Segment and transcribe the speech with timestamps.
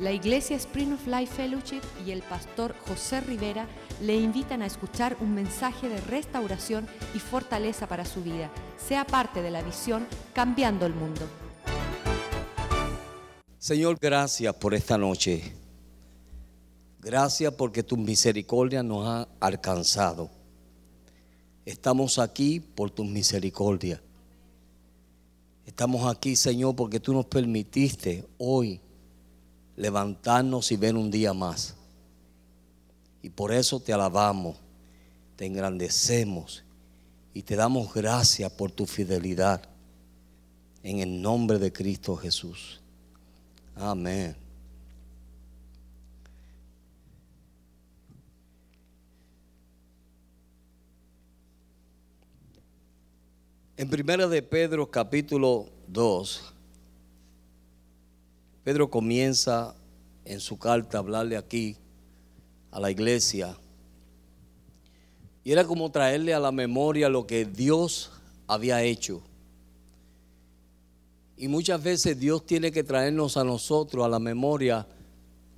[0.00, 3.66] La Iglesia Spring of Life Fellowship y el pastor José Rivera
[4.00, 6.86] le invitan a escuchar un mensaje de restauración
[7.16, 8.48] y fortaleza para su vida.
[8.76, 11.22] Sea parte de la visión Cambiando el Mundo.
[13.58, 15.52] Señor, gracias por esta noche.
[17.00, 20.30] Gracias porque tu misericordia nos ha alcanzado.
[21.66, 24.00] Estamos aquí por tu misericordia.
[25.66, 28.80] Estamos aquí, Señor, porque tú nos permitiste hoy
[29.78, 31.74] levantarnos y ver un día más.
[33.22, 34.56] Y por eso te alabamos,
[35.36, 36.64] te engrandecemos
[37.32, 39.62] y te damos gracias por tu fidelidad.
[40.82, 42.80] En el nombre de Cristo Jesús.
[43.76, 44.36] Amén.
[53.76, 56.54] En primera de Pedro capítulo 2
[58.68, 59.74] Pedro comienza
[60.26, 61.78] en su carta a hablarle aquí
[62.70, 63.56] a la iglesia.
[65.42, 68.10] Y era como traerle a la memoria lo que Dios
[68.46, 69.22] había hecho.
[71.38, 74.86] Y muchas veces Dios tiene que traernos a nosotros a la memoria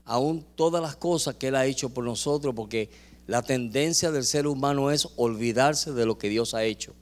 [0.05, 2.91] aún todas las cosas que Él ha hecho por nosotros, porque
[3.27, 6.94] la tendencia del ser humano es olvidarse de lo que Dios ha hecho.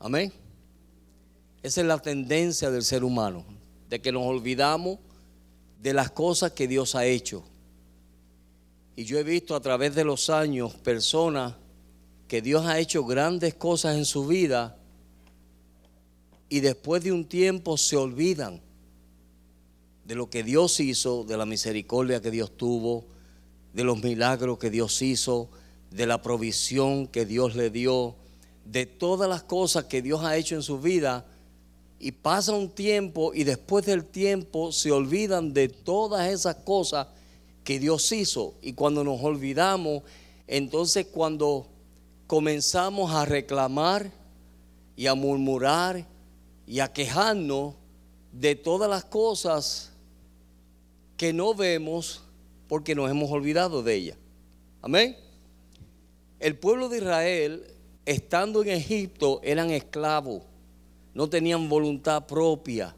[0.00, 0.32] Amén.
[1.62, 3.59] Esa es la tendencia del ser humano
[3.90, 4.98] de que nos olvidamos
[5.82, 7.42] de las cosas que Dios ha hecho.
[8.94, 11.54] Y yo he visto a través de los años personas
[12.28, 14.78] que Dios ha hecho grandes cosas en su vida
[16.48, 18.60] y después de un tiempo se olvidan
[20.04, 23.06] de lo que Dios hizo, de la misericordia que Dios tuvo,
[23.72, 25.50] de los milagros que Dios hizo,
[25.90, 28.14] de la provisión que Dios le dio,
[28.64, 31.26] de todas las cosas que Dios ha hecho en su vida
[32.02, 37.08] y pasa un tiempo y después del tiempo se olvidan de todas esas cosas
[37.62, 38.54] que Dios hizo.
[38.62, 40.02] Y cuando nos olvidamos,
[40.46, 41.66] entonces cuando
[42.26, 44.10] comenzamos a reclamar
[44.96, 46.06] y a murmurar
[46.66, 47.74] y a quejarnos
[48.32, 49.92] de todas las cosas
[51.18, 52.22] que no vemos
[52.66, 54.16] porque nos hemos olvidado de ellas.
[54.80, 55.18] Amén.
[56.38, 57.62] El pueblo de Israel,
[58.06, 60.44] estando en Egipto, eran esclavos
[61.20, 62.96] no tenían voluntad propia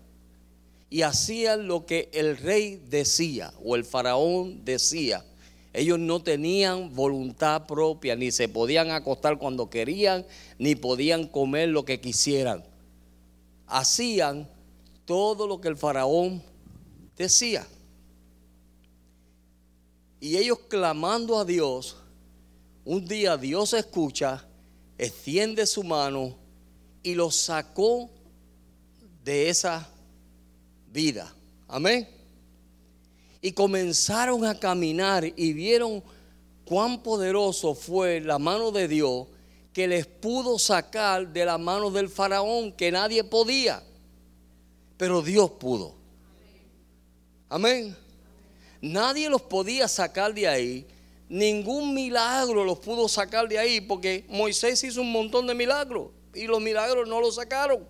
[0.89, 5.25] y hacían lo que el rey decía o el faraón decía.
[5.73, 10.25] Ellos no tenían voluntad propia, ni se podían acostar cuando querían,
[10.57, 12.63] ni podían comer lo que quisieran.
[13.67, 14.49] Hacían
[15.05, 16.45] todo lo que el faraón
[17.17, 17.67] decía.
[20.21, 21.97] Y ellos clamando a Dios,
[22.85, 24.47] un día Dios escucha,
[24.97, 26.41] extiende su mano
[27.03, 28.11] y los sacó
[29.25, 29.89] de esa
[30.93, 31.33] vida.
[31.69, 32.09] Amén.
[33.41, 36.03] Y comenzaron a caminar y vieron
[36.65, 39.27] cuán poderoso fue la mano de Dios
[39.73, 43.83] que les pudo sacar de la mano del faraón que nadie podía.
[44.97, 45.95] Pero Dios pudo.
[47.49, 47.97] Amén.
[48.81, 50.87] Nadie los podía sacar de ahí.
[51.29, 56.47] Ningún milagro los pudo sacar de ahí porque Moisés hizo un montón de milagros y
[56.47, 57.87] los milagros no los sacaron.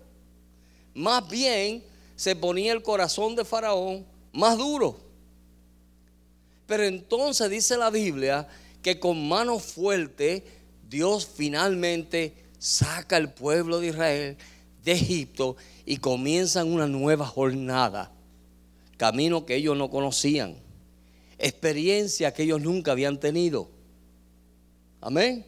[0.93, 1.83] Más bien
[2.15, 4.97] se ponía el corazón de Faraón más duro.
[6.65, 8.47] Pero entonces dice la Biblia
[8.81, 10.43] que con mano fuerte
[10.89, 14.37] Dios finalmente saca al pueblo de Israel
[14.83, 15.55] de Egipto
[15.85, 18.11] y comienzan una nueva jornada.
[18.97, 20.55] Camino que ellos no conocían.
[21.37, 23.69] Experiencia que ellos nunca habían tenido.
[25.01, 25.45] Amén.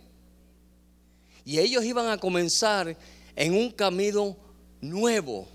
[1.45, 2.97] Y ellos iban a comenzar
[3.35, 4.35] en un camino
[4.81, 5.47] nuevo.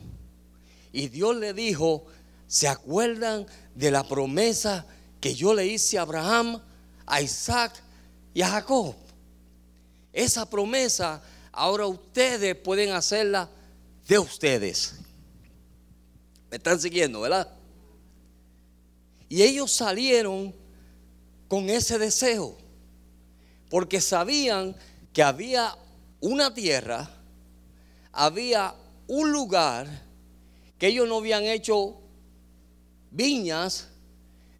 [0.92, 2.06] Y Dios le dijo,
[2.46, 4.86] ¿se acuerdan de la promesa
[5.20, 6.62] que yo le hice a Abraham,
[7.06, 7.72] a Isaac
[8.32, 8.94] y a Jacob?
[10.12, 13.48] Esa promesa ahora ustedes pueden hacerla
[14.06, 14.94] de ustedes.
[16.50, 17.48] Me están siguiendo, ¿verdad?
[19.28, 20.52] Y ellos salieron
[21.46, 22.56] con ese deseo,
[23.68, 24.74] porque sabían
[25.12, 25.76] que había
[26.20, 27.10] una tierra,
[28.12, 28.74] había
[29.06, 29.88] un lugar
[30.78, 32.00] que ellos no habían hecho
[33.10, 33.88] viñas,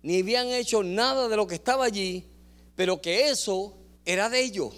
[0.03, 2.25] ni habían hecho nada de lo que estaba allí,
[2.75, 4.75] pero que eso era de ellos.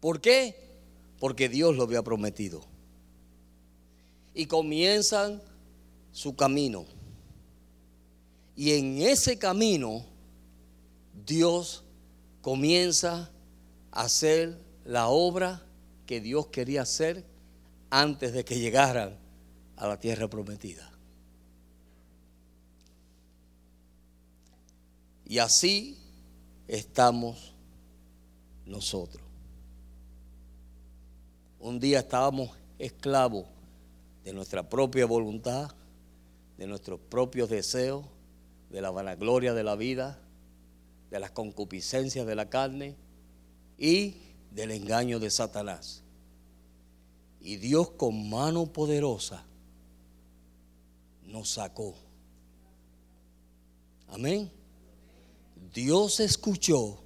[0.00, 0.56] ¿Por qué?
[1.18, 2.64] Porque Dios lo había prometido.
[4.34, 5.42] Y comienzan
[6.12, 6.86] su camino.
[8.56, 10.04] Y en ese camino
[11.26, 11.84] Dios
[12.42, 13.30] comienza
[13.90, 15.62] a hacer la obra
[16.06, 17.24] que Dios quería hacer
[17.90, 19.16] antes de que llegaran
[19.76, 20.90] a la tierra prometida.
[25.26, 25.98] Y así
[26.66, 27.54] estamos
[28.64, 29.22] nosotros.
[31.60, 33.46] Un día estábamos esclavos
[34.24, 35.70] de nuestra propia voluntad,
[36.56, 38.04] de nuestros propios deseos,
[38.70, 40.18] de la vanagloria de la vida,
[41.10, 42.96] de las concupiscencias de la carne
[43.78, 44.16] y
[44.50, 46.02] del engaño de Satanás.
[47.40, 49.44] Y Dios con mano poderosa
[51.24, 51.94] nos sacó.
[54.08, 54.50] Amén.
[55.72, 57.02] Dios escuchó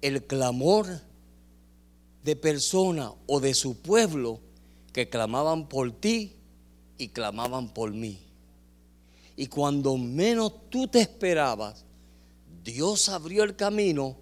[0.00, 0.86] el clamor
[2.22, 4.40] de persona o de su pueblo
[4.92, 6.36] que clamaban por ti
[6.98, 8.18] y clamaban por mí.
[9.36, 11.84] Y cuando menos tú te esperabas,
[12.72, 14.14] Dios abrió el camino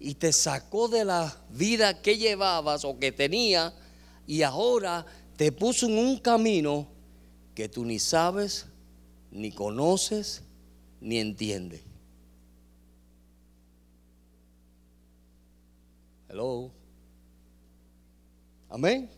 [0.00, 3.74] y te sacó de la vida que llevabas o que tenía
[4.26, 5.04] y ahora
[5.36, 6.88] te puso en un camino
[7.54, 8.64] que tú ni sabes,
[9.30, 10.42] ni conoces,
[11.02, 11.82] ni entiendes.
[16.30, 16.70] Hello.
[18.70, 19.10] Amén.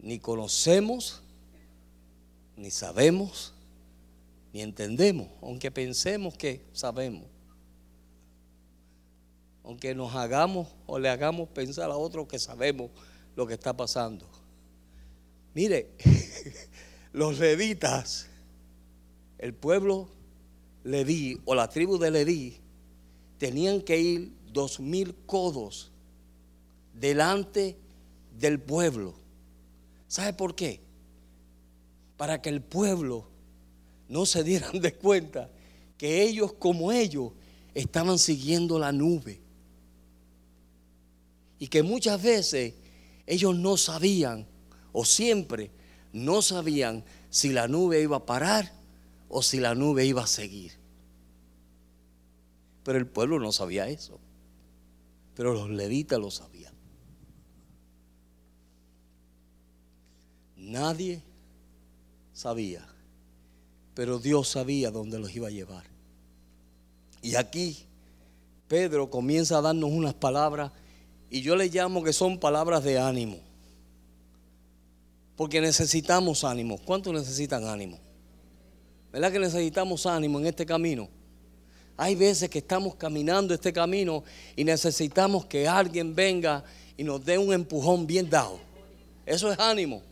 [0.00, 1.22] Ni conocemos,
[2.56, 3.54] ni sabemos,
[4.52, 7.24] ni entendemos, aunque pensemos que sabemos.
[9.62, 12.90] Aunque nos hagamos o le hagamos pensar a otros que sabemos
[13.36, 14.26] lo que está pasando.
[15.54, 15.90] Mire,
[17.12, 18.28] los levitas,
[19.38, 20.08] el pueblo
[20.84, 22.58] leví o la tribu de Leví,
[23.38, 25.90] tenían que ir dos mil codos
[26.94, 27.76] delante
[28.38, 29.14] del pueblo.
[30.08, 30.80] ¿Sabe por qué?
[32.16, 33.28] Para que el pueblo
[34.10, 35.48] no se dieran de cuenta
[35.96, 37.32] que ellos como ellos
[37.72, 39.40] estaban siguiendo la nube.
[41.58, 42.74] Y que muchas veces
[43.26, 44.46] ellos no sabían,
[44.92, 45.70] o siempre
[46.12, 48.70] no sabían si la nube iba a parar
[49.30, 50.72] o si la nube iba a seguir.
[52.82, 54.20] Pero el pueblo no sabía eso
[55.40, 56.74] pero los levitas lo sabían.
[60.58, 61.22] Nadie
[62.34, 62.86] sabía,
[63.94, 65.84] pero Dios sabía dónde los iba a llevar.
[67.22, 67.84] Y aquí
[68.68, 70.72] Pedro comienza a darnos unas palabras
[71.28, 73.38] y yo le llamo que son palabras de ánimo.
[75.36, 76.78] Porque necesitamos ánimo.
[76.78, 77.98] ¿Cuántos necesitan ánimo?
[79.12, 81.08] ¿Verdad que necesitamos ánimo en este camino?
[81.96, 84.24] Hay veces que estamos caminando este camino
[84.56, 86.64] y necesitamos que alguien venga
[86.96, 88.58] y nos dé un empujón bien dado.
[89.26, 90.02] Eso es ánimo.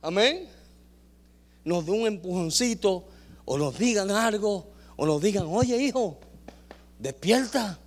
[0.00, 0.53] Amén.
[1.64, 3.04] Nos dé un empujoncito
[3.44, 6.18] o nos digan algo o nos digan, oye hijo,
[6.98, 7.78] despierta.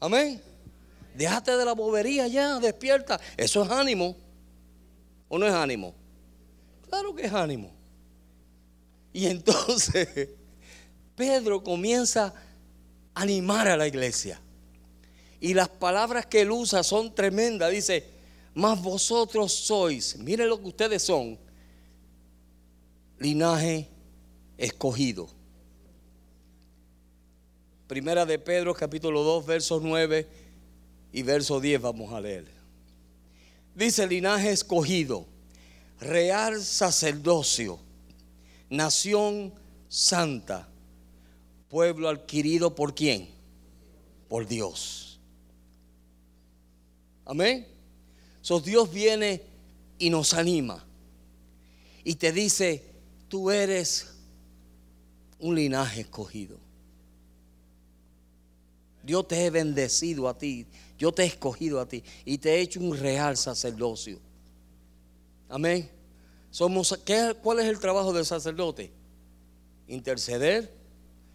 [0.00, 0.40] Amén.
[1.14, 3.18] Déjate de la bobería ya, despierta.
[3.36, 4.16] Eso es ánimo.
[5.28, 5.94] ¿O no es ánimo?
[6.88, 7.70] Claro que es ánimo.
[9.12, 10.28] Y entonces
[11.16, 12.34] Pedro comienza
[13.14, 14.40] a animar a la iglesia.
[15.40, 17.70] Y las palabras que él usa son tremendas.
[17.72, 18.10] Dice,
[18.54, 21.38] más vosotros sois, miren lo que ustedes son,
[23.18, 23.88] linaje
[24.58, 25.28] escogido.
[27.86, 30.26] Primera de Pedro capítulo 2, verso 9
[31.12, 32.46] y verso 10 vamos a leer.
[33.74, 35.26] Dice linaje escogido,
[36.00, 37.78] real sacerdocio,
[38.68, 39.52] nación
[39.88, 40.68] santa
[41.68, 43.28] pueblo adquirido por quién?
[44.28, 45.20] Por Dios.
[47.24, 47.66] Amén.
[48.40, 49.42] So, Dios viene
[49.98, 50.84] y nos anima.
[52.04, 52.84] Y te dice,
[53.28, 54.14] tú eres
[55.38, 56.58] un linaje escogido.
[59.04, 60.66] Yo te he bendecido a ti,
[60.98, 64.18] yo te he escogido a ti y te he hecho un real sacerdocio.
[65.48, 65.88] Amén.
[66.50, 68.90] Somos, ¿qué, ¿Cuál es el trabajo del sacerdote?
[69.86, 70.74] Interceder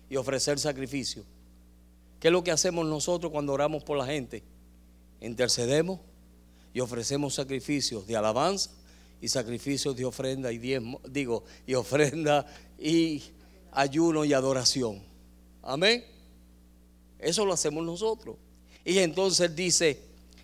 [0.09, 1.23] y ofrecer sacrificio.
[2.19, 4.43] ¿Qué es lo que hacemos nosotros cuando oramos por la gente?
[5.21, 5.99] Intercedemos
[6.73, 8.71] y ofrecemos sacrificios de alabanza
[9.21, 12.45] y sacrificios de ofrenda y diezmo, digo, y ofrenda
[12.79, 13.21] y
[13.71, 15.01] ayuno y adoración.
[15.61, 16.03] Amén.
[17.19, 18.35] Eso lo hacemos nosotros.
[18.83, 20.01] Y entonces dice,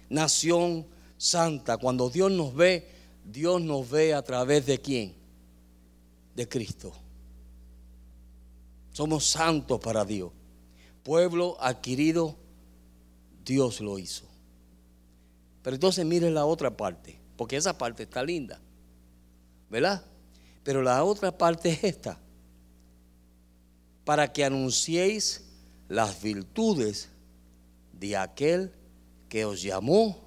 [0.10, 0.86] nación
[1.18, 2.88] santa, cuando Dios nos ve,
[3.26, 5.16] Dios nos ve a través de quién?
[6.36, 6.94] De Cristo.
[8.94, 10.32] Somos santos para Dios.
[11.04, 12.36] Pueblo adquirido,
[13.44, 14.26] Dios lo hizo.
[15.64, 18.62] Pero entonces miren la otra parte, porque esa parte está linda,
[19.70, 20.04] ¿verdad?
[20.64, 22.20] Pero la otra parte es esta,
[24.04, 25.44] para que anunciéis
[25.88, 27.10] las virtudes
[27.94, 28.72] de aquel
[29.30, 30.24] que os llamó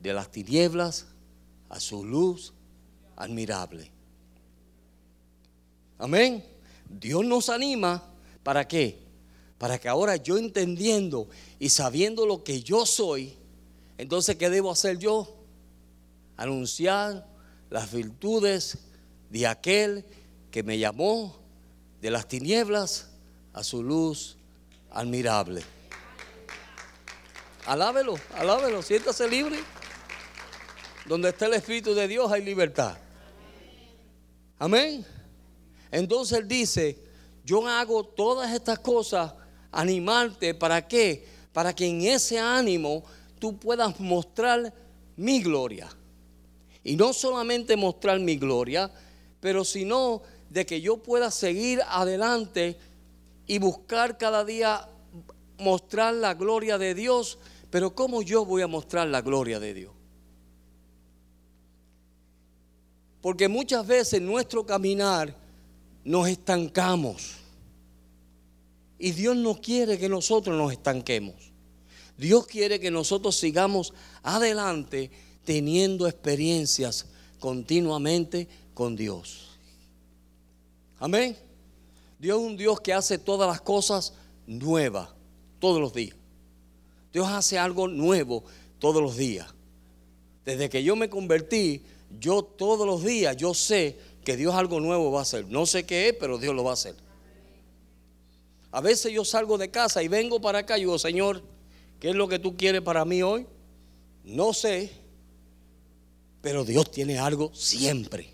[0.00, 1.06] de las tinieblas
[1.68, 2.52] a su luz
[3.16, 3.90] admirable.
[5.98, 6.56] Amén
[6.88, 8.02] Dios nos anima,
[8.42, 8.98] ¿para qué?
[9.58, 13.34] Para que ahora yo entendiendo y sabiendo lo que yo soy,
[13.98, 15.34] entonces ¿qué debo hacer yo?
[16.36, 17.26] Anunciar
[17.70, 18.78] las virtudes
[19.30, 20.04] de aquel
[20.50, 21.36] que me llamó
[22.00, 23.10] de las tinieblas
[23.52, 24.36] a su luz
[24.90, 25.62] admirable.
[27.66, 29.58] Alábelo, alábelo, siéntase libre.
[31.06, 32.96] Donde está el Espíritu de Dios hay libertad.
[34.58, 35.04] Amén.
[35.90, 36.98] Entonces él dice,
[37.44, 39.32] yo hago todas estas cosas,
[39.70, 41.26] animarte, ¿para qué?
[41.52, 43.04] Para que en ese ánimo
[43.38, 44.72] tú puedas mostrar
[45.16, 45.88] mi gloria.
[46.86, 48.92] Y no solamente mostrar mi gloria,
[49.40, 52.76] pero sino de que yo pueda seguir adelante
[53.44, 54.88] y buscar cada día
[55.58, 57.40] mostrar la gloria de Dios.
[57.70, 59.92] Pero ¿cómo yo voy a mostrar la gloria de Dios?
[63.20, 65.34] Porque muchas veces en nuestro caminar
[66.04, 67.38] nos estancamos.
[68.96, 71.34] Y Dios no quiere que nosotros nos estanquemos.
[72.16, 75.10] Dios quiere que nosotros sigamos adelante
[75.46, 77.06] teniendo experiencias
[77.38, 79.56] continuamente con Dios.
[80.98, 81.36] Amén.
[82.18, 84.12] Dios es un Dios que hace todas las cosas
[84.46, 85.08] nuevas,
[85.60, 86.16] todos los días.
[87.12, 88.44] Dios hace algo nuevo
[88.78, 89.46] todos los días.
[90.44, 91.82] Desde que yo me convertí,
[92.18, 95.46] yo todos los días, yo sé que Dios algo nuevo va a hacer.
[95.46, 96.96] No sé qué es, pero Dios lo va a hacer.
[98.72, 101.42] A veces yo salgo de casa y vengo para acá y digo, Señor,
[102.00, 103.46] ¿qué es lo que tú quieres para mí hoy?
[104.24, 105.05] No sé,
[106.46, 108.32] pero Dios tiene algo siempre.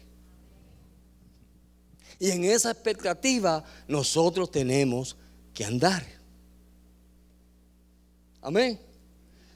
[2.19, 5.17] Y en esa expectativa nosotros tenemos
[5.55, 6.05] que andar.
[8.43, 8.79] Amén.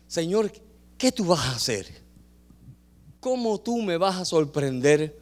[0.06, 0.50] Señor,
[0.96, 1.86] ¿qué tú vas a hacer?
[3.20, 5.14] ¿Cómo tú me vas a sorprender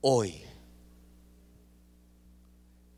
[0.00, 0.42] hoy?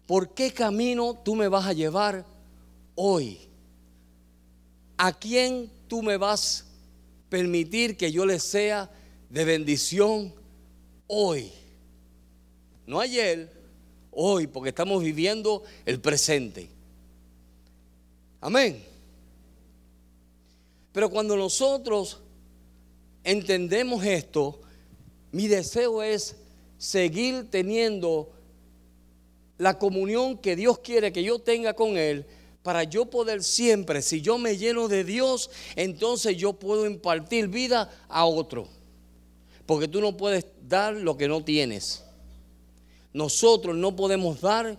[0.07, 2.25] ¿Por qué camino tú me vas a llevar
[2.95, 3.41] hoy?
[4.97, 8.91] ¿A quién tú me vas a permitir que yo le sea
[9.31, 10.35] de bendición
[11.07, 11.51] hoy?
[12.87, 13.51] No ayer,
[14.11, 16.69] hoy, porque estamos viviendo el presente.
[18.41, 18.85] Amén.
[20.93, 22.19] Pero cuando nosotros
[23.23, 24.61] entendemos esto,
[25.31, 26.37] mi deseo es
[26.79, 28.33] seguir teniendo
[29.59, 32.27] la comunión que Dios quiere que yo tenga con Él,
[32.63, 37.91] para yo poder siempre, si yo me lleno de Dios, entonces yo puedo impartir vida
[38.09, 38.69] a otro.
[39.71, 42.03] Porque tú no puedes dar lo que no tienes.
[43.13, 44.77] Nosotros no podemos dar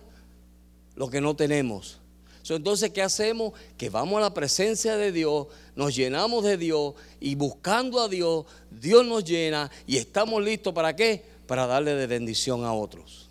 [0.96, 1.98] lo que no tenemos.
[2.46, 3.54] entonces, ¿qué hacemos?
[3.78, 8.44] Que vamos a la presencia de Dios, nos llenamos de Dios y buscando a Dios,
[8.70, 11.24] Dios nos llena y estamos listos para qué?
[11.46, 13.30] Para darle de bendición a otros.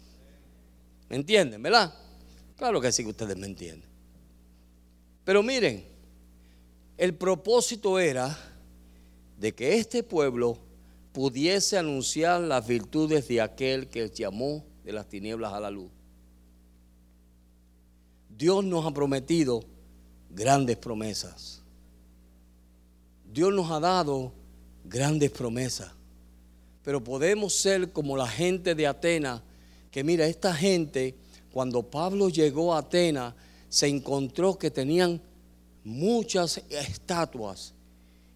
[1.10, 1.94] ¿Me entienden, verdad?
[2.58, 3.88] Claro que sí que ustedes me entienden.
[5.24, 5.86] Pero miren,
[6.98, 8.36] el propósito era
[9.38, 10.71] de que este pueblo
[11.14, 15.92] pudiese anunciar las virtudes de aquel que llamó de las tinieblas a la luz.
[18.30, 19.64] Dios nos ha prometido
[20.30, 21.62] grandes promesas.
[23.32, 24.34] Dios nos ha dado
[24.84, 25.92] grandes promesas.
[26.84, 29.42] Pero podemos ser como la gente de Atenas,
[29.92, 31.16] que mira, esta gente,
[31.52, 33.36] cuando Pablo llegó a Atenas,
[33.70, 35.22] se encontró que tenían
[35.84, 37.74] muchas estatuas.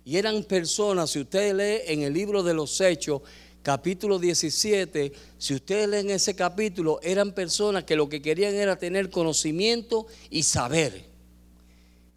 [0.05, 3.24] Y eran personas, si usted lee en el libro de los Hechos,
[3.63, 9.09] capítulo 17, si ustedes leen ese capítulo, eran personas que lo que querían era tener
[9.09, 11.03] conocimiento y saber.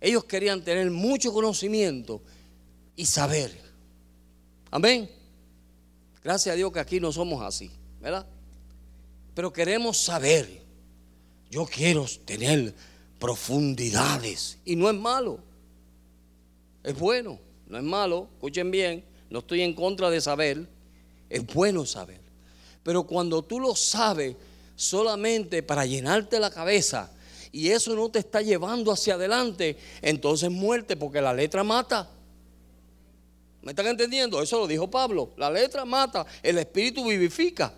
[0.02, 2.20] Ellos querían tener mucho conocimiento
[2.94, 3.58] y saber.
[4.70, 5.10] Amén.
[6.22, 7.70] Gracias a Dios que aquí no somos así,
[8.02, 8.26] ¿verdad?
[9.34, 10.60] Pero queremos saber.
[11.50, 12.74] Yo quiero tener
[13.18, 14.58] profundidades.
[14.66, 15.40] Y no es malo.
[16.84, 18.28] Es bueno, no es malo.
[18.34, 20.66] Escuchen bien, no estoy en contra de saber
[21.28, 22.20] es bueno saber.
[22.82, 24.36] Pero cuando tú lo sabes
[24.76, 27.10] solamente para llenarte la cabeza
[27.52, 32.08] y eso no te está llevando hacia adelante, entonces muerte porque la letra mata.
[33.62, 34.40] ¿Me están entendiendo?
[34.40, 35.32] Eso lo dijo Pablo.
[35.36, 37.72] La letra mata, el espíritu vivifica.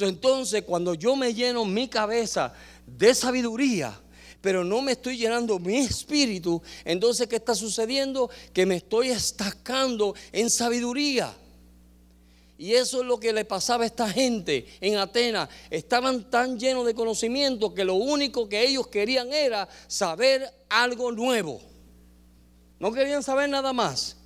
[0.00, 2.52] Entonces, cuando yo me lleno mi cabeza
[2.84, 3.98] de sabiduría,
[4.44, 8.28] pero no me estoy llenando mi espíritu, entonces, ¿qué está sucediendo?
[8.52, 11.34] Que me estoy estancando en sabiduría.
[12.58, 15.48] Y eso es lo que le pasaba a esta gente en Atenas.
[15.70, 21.62] Estaban tan llenos de conocimiento que lo único que ellos querían era saber algo nuevo.
[22.78, 24.18] No querían saber nada más.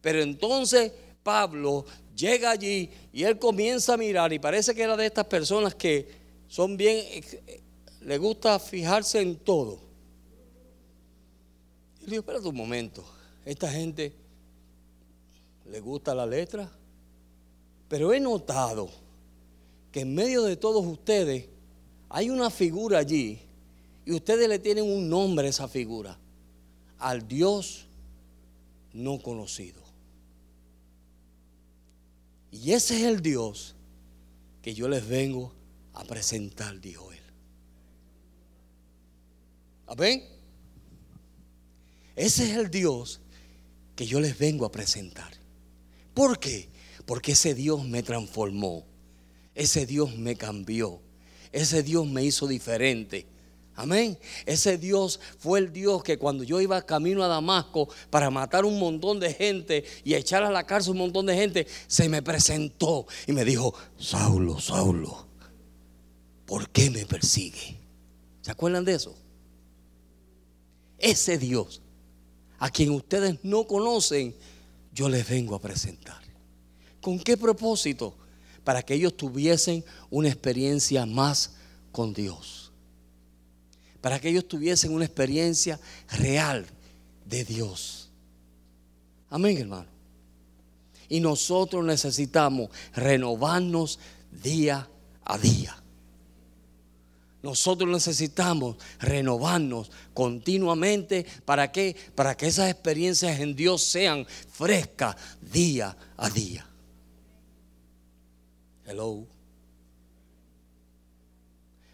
[0.00, 0.92] Pero entonces
[1.24, 5.74] Pablo llega allí y él comienza a mirar y parece que era de estas personas
[5.74, 6.08] que
[6.46, 7.04] son bien
[8.06, 9.80] le gusta fijarse en todo.
[12.00, 13.04] Y le digo, espérate un momento,
[13.44, 14.14] esta gente
[15.68, 16.70] le gusta la letra,
[17.88, 18.88] pero he notado
[19.90, 21.48] que en medio de todos ustedes
[22.08, 23.40] hay una figura allí
[24.04, 26.16] y ustedes le tienen un nombre a esa figura,
[27.00, 27.86] al Dios
[28.92, 29.82] no conocido.
[32.52, 33.74] Y ese es el Dios
[34.62, 35.52] que yo les vengo
[35.92, 37.25] a presentar, dijo él.
[39.86, 40.24] Amén.
[42.16, 43.20] Ese es el Dios
[43.94, 45.32] que yo les vengo a presentar.
[46.14, 46.68] ¿Por qué?
[47.04, 48.84] Porque ese Dios me transformó.
[49.54, 51.00] Ese Dios me cambió.
[51.52, 53.26] Ese Dios me hizo diferente.
[53.74, 54.18] Amén.
[54.46, 58.78] Ese Dios fue el Dios que cuando yo iba camino a Damasco para matar un
[58.78, 63.06] montón de gente y echar a la cárcel un montón de gente, se me presentó
[63.26, 65.26] y me dijo, Saulo, Saulo,
[66.46, 67.76] ¿por qué me persigue?
[68.40, 69.25] ¿Se acuerdan de eso?
[70.98, 71.80] Ese Dios
[72.58, 74.34] a quien ustedes no conocen,
[74.92, 76.22] yo les vengo a presentar.
[77.00, 78.16] ¿Con qué propósito?
[78.64, 81.52] Para que ellos tuviesen una experiencia más
[81.92, 82.72] con Dios.
[84.00, 85.78] Para que ellos tuviesen una experiencia
[86.18, 86.66] real
[87.24, 88.08] de Dios.
[89.30, 89.88] Amén, hermano.
[91.08, 93.98] Y nosotros necesitamos renovarnos
[94.42, 94.88] día
[95.24, 95.76] a día.
[97.46, 101.24] Nosotros necesitamos renovarnos continuamente.
[101.44, 101.94] ¿Para qué?
[102.16, 106.66] Para que esas experiencias en Dios sean frescas día a día.
[108.84, 109.24] Hello.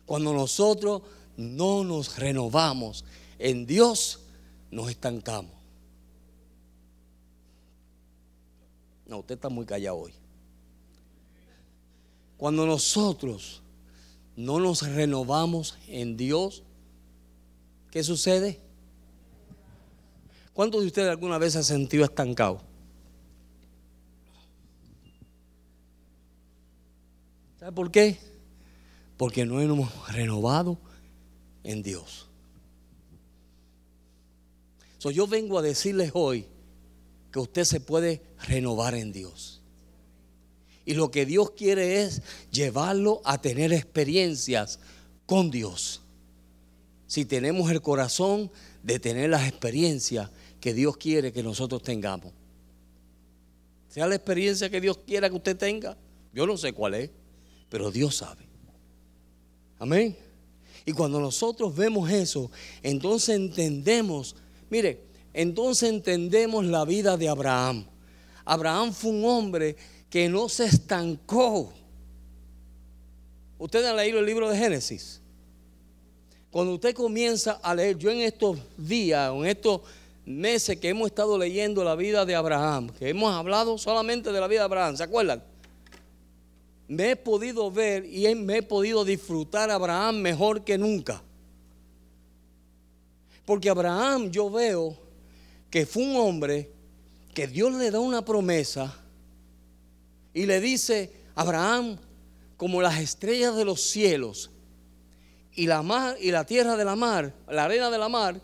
[0.07, 1.03] Cuando nosotros
[1.37, 3.05] no nos renovamos
[3.39, 4.21] en Dios,
[4.71, 5.53] nos estancamos.
[9.05, 10.15] No, usted está muy callado hoy.
[12.39, 13.62] Cuando nosotros
[14.43, 16.65] no nos renovamos en Dios,
[17.93, 18.61] ¿qué sucede?
[20.53, 22.61] ¿Cuántos de ustedes alguna vez se han sentido estancado?
[27.61, 28.19] ¿Sabe por qué?
[29.17, 30.77] Porque no hemos renovado
[31.63, 32.27] en Dios.
[34.99, 36.47] yo vengo a decirles hoy
[37.31, 39.62] que usted se puede renovar en Dios.
[40.85, 44.79] Y lo que Dios quiere es llevarlo a tener experiencias
[45.27, 46.01] con Dios.
[47.07, 48.51] Si tenemos el corazón
[48.83, 52.33] de tener las experiencias que Dios quiere que nosotros tengamos.
[53.89, 55.97] Sea la experiencia que Dios quiera que usted tenga.
[56.33, 57.11] Yo no sé cuál es,
[57.69, 58.47] pero Dios sabe.
[59.79, 60.17] Amén.
[60.85, 62.51] Y cuando nosotros vemos eso,
[62.83, 64.35] entonces entendemos,
[64.71, 65.01] mire,
[65.33, 67.87] entonces entendemos la vida de Abraham.
[68.45, 69.77] Abraham fue un hombre
[70.13, 71.73] que no se estancó.
[73.59, 75.23] Ustedes han leído el libro de Génesis.
[76.51, 79.81] Cuando usted comienza a leer, yo en estos días, en estos
[80.27, 84.49] meses que hemos estado leyendo la vida de Abraham, que hemos hablado solamente de la
[84.49, 85.43] vida de Abraham, ¿se acuerdan?
[86.89, 91.23] Me he podido ver y me he podido disfrutar a Abraham mejor que nunca.
[93.47, 94.95] Porque Abraham yo veo
[95.71, 96.71] que fue un hombre
[97.33, 98.99] que Dios le da una promesa
[100.35, 101.99] y le dice, Abraham,
[102.57, 104.51] como las estrellas de los cielos
[105.55, 108.41] y la mar y la tierra de la mar, la arena de la mar,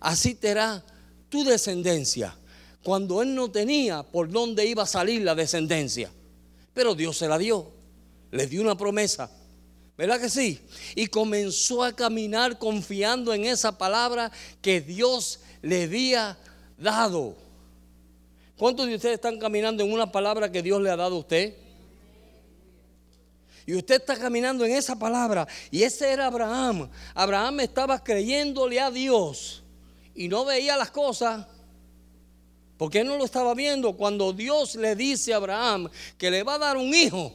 [0.00, 0.84] así será
[1.28, 2.36] tu descendencia.
[2.82, 6.10] Cuando él no tenía por dónde iba a salir la descendencia.
[6.72, 7.70] Pero Dios se la dio.
[8.30, 9.30] Le dio una promesa.
[9.98, 10.58] ¿Verdad que sí?
[10.94, 16.38] Y comenzó a caminar confiando en esa palabra que Dios le había
[16.78, 17.36] dado.
[18.60, 21.56] ¿Cuántos de ustedes están caminando en una palabra que Dios le ha dado a usted?
[23.64, 25.48] Y usted está caminando en esa palabra.
[25.70, 26.90] Y ese era Abraham.
[27.14, 29.62] Abraham estaba creyéndole a Dios.
[30.14, 31.46] Y no veía las cosas.
[32.76, 33.96] Porque no lo estaba viendo.
[33.96, 37.32] Cuando Dios le dice a Abraham que le va a dar un hijo.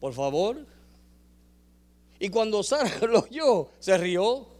[0.00, 0.66] Por favor.
[2.18, 4.59] Y cuando Sara lo oyó, se rió.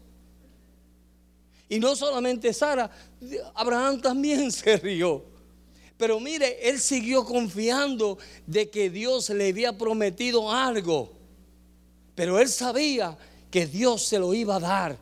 [1.70, 2.90] Y no solamente Sara,
[3.54, 5.24] Abraham también se rió.
[5.96, 11.12] Pero mire, él siguió confiando de que Dios le había prometido algo.
[12.16, 13.16] Pero él sabía
[13.50, 14.98] que Dios se lo iba a dar.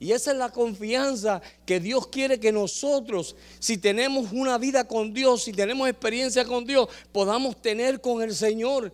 [0.00, 5.12] Y esa es la confianza que Dios quiere que nosotros, si tenemos una vida con
[5.12, 8.92] Dios, si tenemos experiencia con Dios, podamos tener con el Señor.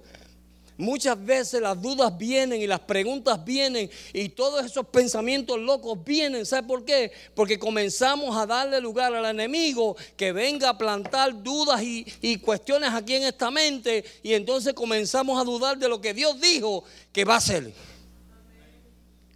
[0.78, 6.44] Muchas veces las dudas vienen y las preguntas vienen y todos esos pensamientos locos vienen.
[6.44, 7.10] ¿Sabe por qué?
[7.34, 13.14] Porque comenzamos a darle lugar al enemigo que venga a plantar dudas y, cuestiones aquí
[13.14, 17.34] en esta mente y entonces comenzamos a dudar de lo que Dios dijo que va
[17.34, 17.72] a hacer.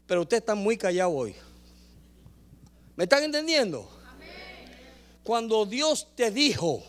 [0.07, 1.35] pero usted está muy callado hoy.
[2.97, 3.89] ¿Me están entendiendo?
[5.23, 6.83] Cuando Dios te dijo,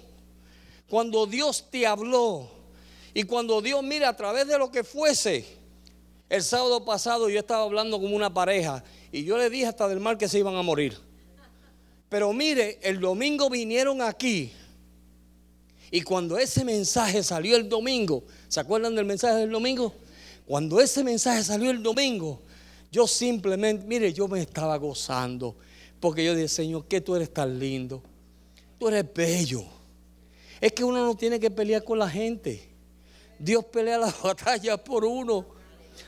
[0.89, 2.60] cuando Dios te habló
[3.13, 5.45] y cuando Dios mira a través de lo que fuese.
[6.29, 9.99] El sábado pasado yo estaba hablando con una pareja y yo le dije hasta del
[9.99, 10.97] mal que se iban a morir.
[12.07, 14.53] Pero mire, el domingo vinieron aquí
[15.91, 19.93] y cuando ese mensaje salió el domingo, ¿se acuerdan del mensaje del domingo?
[20.47, 22.41] Cuando ese mensaje salió el domingo,
[22.89, 25.57] yo simplemente, mire, yo me estaba gozando.
[25.99, 28.01] Porque yo dije, Señor, que tú eres tan lindo.
[28.79, 29.65] Tú eres bello.
[30.61, 32.70] Es que uno no tiene que pelear con la gente.
[33.41, 35.45] Dios pelea las batallas por uno.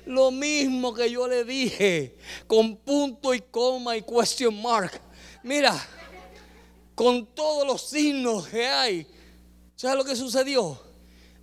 [0.06, 2.16] Lo mismo que yo le dije,
[2.46, 5.02] con punto y coma y question mark.
[5.44, 5.76] Mira,
[6.94, 9.08] con todos los signos que hay.
[9.76, 10.80] ¿Sabes lo que sucedió?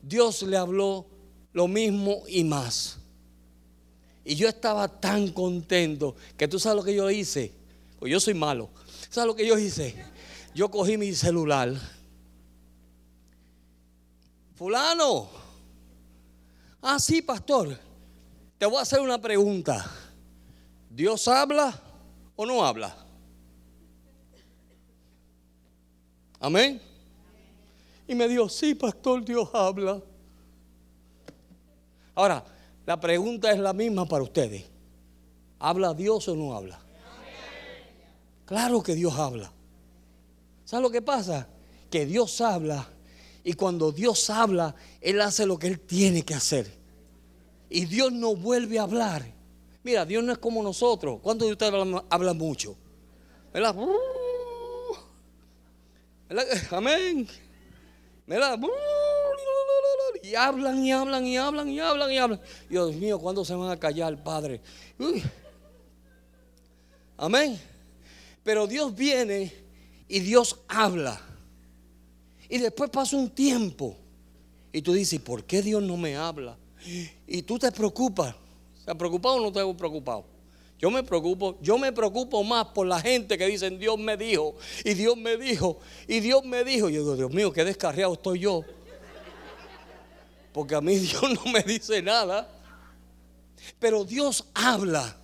[0.02, 1.06] Dios le habló
[1.52, 2.98] lo mismo y más.
[4.24, 7.52] Y yo estaba tan contento que tú sabes lo que yo hice.
[7.98, 8.70] Pues yo soy malo.
[9.08, 9.94] ¿Sabes lo que yo hice?
[10.54, 11.74] Yo cogí mi celular.
[14.54, 15.39] Fulano.
[16.82, 17.78] Ah, sí, pastor.
[18.58, 19.90] Te voy a hacer una pregunta.
[20.88, 21.78] ¿Dios habla
[22.36, 22.94] o no habla?
[26.38, 26.80] Amén.
[28.08, 30.00] Y me dijo, sí, pastor, Dios habla.
[32.14, 32.44] Ahora,
[32.86, 34.64] la pregunta es la misma para ustedes.
[35.58, 36.80] ¿Habla Dios o no habla?
[38.46, 39.52] Claro que Dios habla.
[40.64, 41.46] ¿Sabes lo que pasa?
[41.90, 42.88] Que Dios habla
[43.50, 46.72] y cuando Dios habla, Él hace lo que Él tiene que hacer.
[47.68, 49.26] Y Dios no vuelve a hablar.
[49.82, 51.18] Mira, Dios no es como nosotros.
[51.20, 51.72] ¿Cuántos de ustedes
[52.10, 52.76] hablan, mucho?
[53.52, 53.74] ¿Verdad?
[56.28, 56.46] ¿Verdad?
[56.70, 57.26] Amén.
[58.24, 58.56] ¿Verdad?
[60.22, 62.40] Y hablan y hablan y hablan y hablan y hablan.
[62.68, 64.60] Dios mío, ¿cuándo se van a callar, Padre?
[67.16, 67.60] Amén.
[68.44, 69.52] Pero Dios viene
[70.06, 71.29] y Dios habla.
[72.50, 73.96] Y después pasa un tiempo.
[74.72, 76.58] Y tú dices, ¿por qué Dios no me habla?
[77.26, 78.34] Y tú te preocupas.
[78.84, 80.24] ¿Se ha preocupado o no te has preocupado?
[80.78, 84.56] Yo me preocupo, yo me preocupo más por la gente que dicen Dios me dijo,
[84.82, 86.88] y Dios me dijo, y Dios me dijo.
[86.88, 88.64] Y yo digo, Dios mío, qué descarriado estoy yo.
[90.52, 92.50] Porque a mí Dios no me dice nada.
[93.78, 95.16] Pero Dios habla.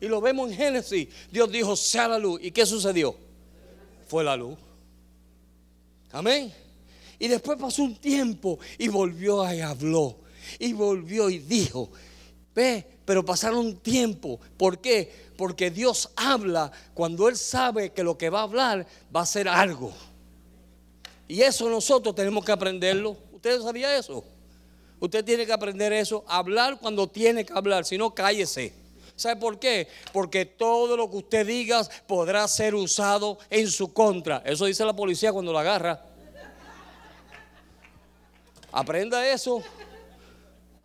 [0.00, 1.08] Y lo vemos en Génesis.
[1.30, 2.40] Dios dijo, sea la luz.
[2.42, 3.16] ¿Y qué sucedió?
[4.08, 4.58] Fue la luz.
[6.10, 6.52] Amén.
[7.18, 10.18] Y después pasó un tiempo y volvió y habló.
[10.58, 11.90] Y volvió y dijo,
[12.54, 14.40] ve, pero pasaron un tiempo.
[14.56, 15.10] ¿Por qué?
[15.36, 19.48] Porque Dios habla cuando Él sabe que lo que va a hablar va a ser
[19.48, 19.92] algo.
[21.26, 23.16] Y eso nosotros tenemos que aprenderlo.
[23.32, 24.24] ¿Ustedes sabían eso?
[25.00, 28.72] Usted tiene que aprender eso, hablar cuando tiene que hablar, si no, cállese.
[29.16, 29.86] ¿Sabe por qué?
[30.12, 34.42] Porque todo lo que usted diga podrá ser usado en su contra.
[34.44, 36.13] Eso dice la policía cuando la agarra.
[38.76, 39.62] Aprenda eso.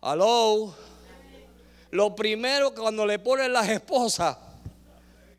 [0.00, 0.72] Aló.
[1.90, 4.36] Lo primero cuando le ponen las esposas,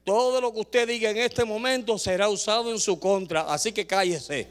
[0.03, 3.43] todo lo que usted diga en este momento será usado en su contra.
[3.43, 4.49] Así que cállese.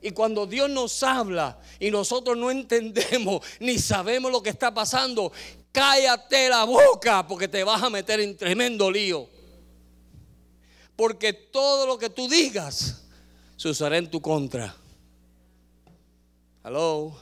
[0.00, 5.32] Y cuando Dios nos habla y nosotros no entendemos ni sabemos lo que está pasando,
[5.72, 9.28] cállate la boca porque te vas a meter en tremendo lío.
[10.94, 13.02] Porque todo lo que tú digas
[13.56, 14.76] se usará en tu contra.
[16.64, 17.14] Hello.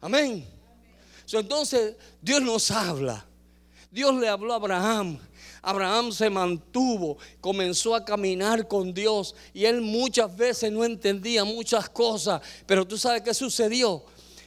[0.00, 0.46] Amén.
[1.30, 3.24] entonces Dios nos habla.
[3.90, 5.18] Dios le habló a Abraham
[5.62, 11.88] Abraham se mantuvo, comenzó a caminar con Dios y él muchas veces no entendía muchas
[11.88, 14.04] cosas, pero tú sabes qué sucedió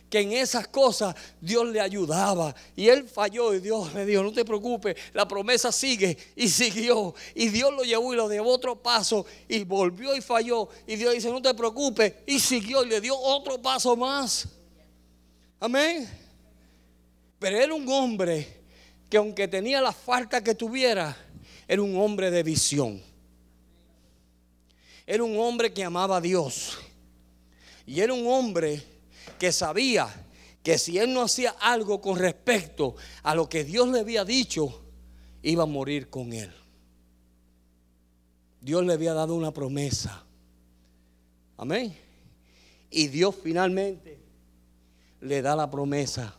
[0.09, 2.55] que en esas cosas Dios le ayudaba.
[2.75, 7.13] Y él falló y Dios le dijo, no te preocupes, la promesa sigue y siguió.
[7.33, 10.69] Y Dios lo llevó y lo llevó otro paso y volvió y falló.
[10.87, 14.47] Y Dios dice, no te preocupes, y siguió y le dio otro paso más.
[15.59, 16.09] Amén.
[17.39, 18.61] Pero era un hombre
[19.09, 21.15] que aunque tenía la falta que tuviera,
[21.67, 23.01] era un hombre de visión.
[25.05, 26.77] Era un hombre que amaba a Dios.
[27.85, 28.94] Y era un hombre
[29.37, 30.07] que sabía
[30.63, 34.81] que si él no hacía algo con respecto a lo que Dios le había dicho,
[35.43, 36.51] iba a morir con él.
[38.61, 40.23] Dios le había dado una promesa.
[41.55, 41.95] Amén.
[42.89, 44.17] Y Dios finalmente
[45.21, 46.33] le da la promesa.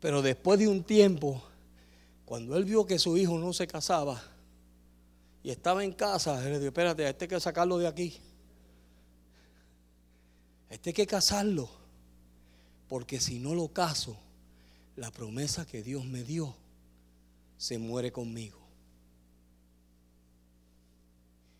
[0.00, 1.42] Pero después de un tiempo,
[2.24, 4.22] cuando él vio que su hijo no se casaba
[5.42, 8.18] y estaba en casa, él le dijo, espérate, este hay que sacarlo de aquí.
[10.70, 11.68] Este hay que casarlo.
[12.88, 14.16] Porque si no lo caso,
[14.96, 16.54] la promesa que Dios me dio
[17.56, 18.58] se muere conmigo.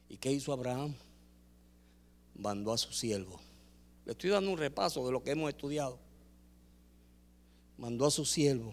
[0.08, 0.94] ¿Y qué hizo Abraham?
[2.34, 3.38] Mandó a su siervo.
[4.06, 5.98] Le estoy dando un repaso de lo que hemos estudiado.
[7.76, 8.72] Mandó a su siervo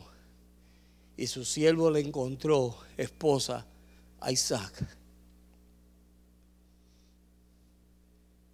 [1.17, 3.65] y su siervo le encontró esposa
[4.19, 4.87] a Isaac.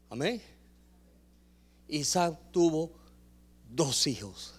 [0.09, 0.41] Amén.
[1.91, 2.89] Isaac tuvo
[3.69, 4.53] dos hijos.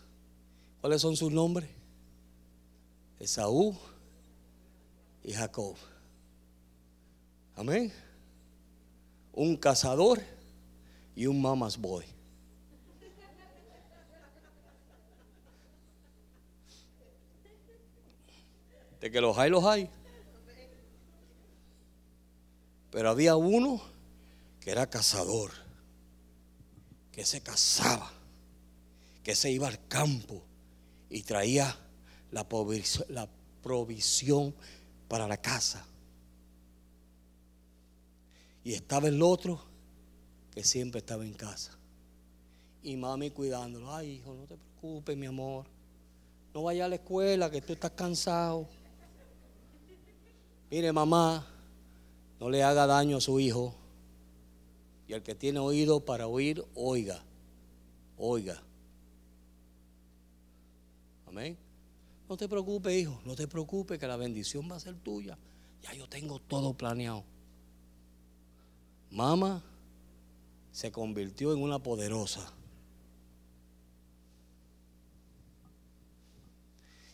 [0.81, 1.71] ¿Cuáles son sus nombres?
[3.18, 3.75] Esaú
[5.25, 5.77] y Jacob.
[7.57, 7.90] Amén.
[9.33, 10.21] Un cazador
[11.16, 12.05] y un mama's boy.
[19.01, 19.88] De que los hay, los hay.
[22.90, 23.81] Pero había uno
[24.61, 25.51] que era cazador,
[27.12, 28.11] que se cazaba,
[29.22, 30.42] que se iba al campo
[31.09, 31.79] y traía
[32.31, 32.48] la
[33.62, 34.55] provisión,
[35.12, 35.85] para la casa.
[38.64, 39.61] Y estaba el otro
[40.51, 41.72] que siempre estaba en casa.
[42.83, 43.94] Y mami cuidándolo.
[43.94, 45.66] Ay, hijo, no te preocupes, mi amor.
[46.55, 48.66] No vaya a la escuela, que tú estás cansado.
[50.70, 51.46] Mire, mamá,
[52.40, 53.75] no le haga daño a su hijo.
[55.12, 57.22] Y el que tiene oído para oír, oiga.
[58.16, 58.62] Oiga.
[61.27, 61.59] Amén.
[62.31, 63.20] No te preocupes, hijo.
[63.27, 65.37] No te preocupes, que la bendición va a ser tuya.
[65.83, 67.25] Ya yo tengo todo planeado.
[69.11, 69.62] Mamá
[70.70, 72.51] se convirtió en una poderosa.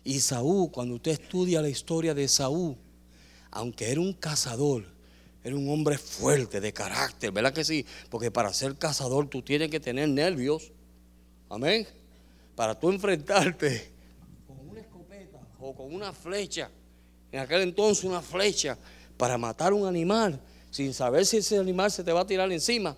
[0.05, 2.77] Y Saúl, cuando usted estudia la historia de Saúl,
[3.51, 4.98] aunque era un cazador,
[5.49, 7.85] era un hombre fuerte, de carácter, ¿verdad que sí?
[8.11, 10.71] Porque para ser cazador tú tienes que tener nervios.
[11.49, 11.87] Amén.
[12.55, 13.91] Para tú enfrentarte
[14.47, 16.71] con una escopeta o con una flecha,
[17.33, 18.77] en aquel entonces una flecha,
[19.17, 22.95] para matar un animal, sin saber si ese animal se te va a tirar encima.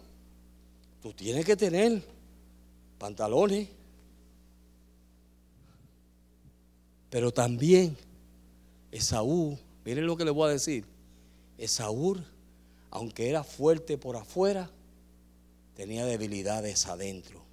[1.02, 2.02] Tú tienes que tener
[2.98, 3.68] pantalones,
[7.08, 7.96] pero también
[8.90, 10.84] Esaú, miren lo que le voy a decir,
[11.56, 12.20] Esaú,
[12.90, 14.70] aunque era fuerte por afuera,
[15.74, 17.44] tenía debilidades adentro.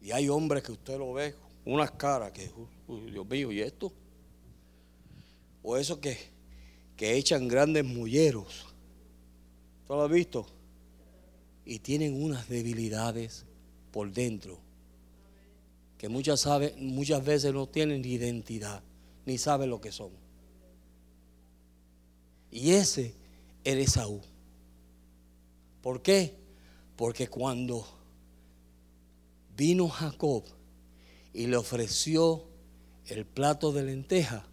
[0.00, 2.50] Y hay hombres que usted lo ve, unas caras que,
[3.10, 3.92] Dios mío, ¿y esto?
[5.62, 6.16] o esos que,
[6.96, 8.66] que echan grandes mulleros.
[9.86, 10.46] ¿Tú lo has visto?
[11.64, 13.44] Y tienen unas debilidades
[13.90, 14.60] por dentro
[15.98, 16.46] que muchas,
[16.78, 18.82] muchas veces no tienen identidad,
[19.26, 20.10] ni saben lo que son.
[22.50, 23.14] Y ese
[23.64, 24.20] era Esaú.
[25.82, 26.34] ¿Por qué?
[26.96, 27.86] Porque cuando
[29.56, 30.44] vino Jacob
[31.32, 32.44] y le ofreció
[33.06, 34.44] el plato de lenteja,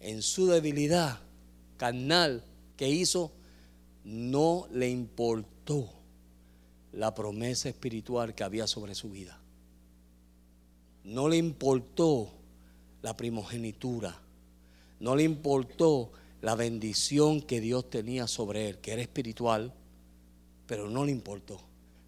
[0.00, 1.18] en su debilidad
[1.78, 2.44] carnal
[2.76, 3.32] que hizo,
[4.04, 5.90] no le importó
[6.92, 9.40] la promesa espiritual que había sobre su vida.
[11.04, 12.30] No le importó
[13.02, 14.18] la primogenitura.
[15.00, 16.12] No le importó
[16.44, 19.72] la bendición que Dios tenía sobre él, que era espiritual,
[20.66, 21.58] pero no le importó.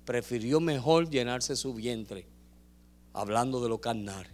[0.05, 2.27] Prefirió mejor llenarse su vientre,
[3.15, 4.27] hablando de lo carnal.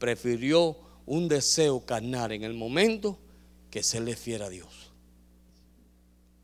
[0.00, 3.16] Prefirió un deseo carnal en el momento
[3.70, 4.90] que serle fiel a Dios.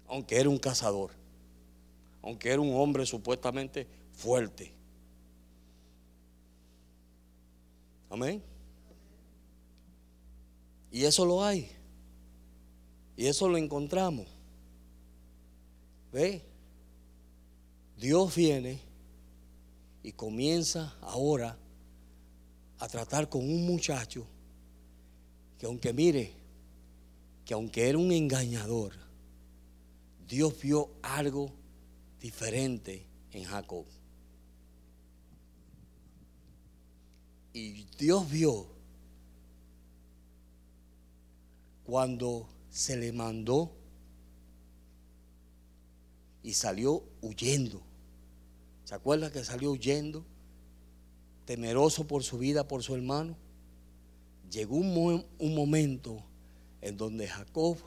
[0.07, 1.11] Aunque era un cazador,
[2.23, 4.73] aunque era un hombre supuestamente fuerte.
[8.09, 8.41] Amén.
[10.93, 11.80] Y eso lo hay.
[13.21, 14.27] Y eso lo encontramos.
[16.11, 16.41] ¿Ve?
[17.99, 18.81] Dios viene
[20.03, 21.55] y comienza ahora
[22.79, 24.25] a tratar con un muchacho
[25.59, 26.33] que aunque mire,
[27.45, 28.95] que aunque era un engañador,
[30.27, 31.53] Dios vio algo
[32.23, 33.85] diferente en Jacob.
[37.53, 38.67] Y Dios vio
[41.85, 43.73] cuando se le mandó
[46.43, 47.83] y salió huyendo.
[48.85, 50.25] ¿Se acuerda que salió huyendo?
[51.45, 53.37] Temeroso por su vida, por su hermano
[54.51, 56.23] llegó un, momento
[56.81, 57.79] en donde Jacob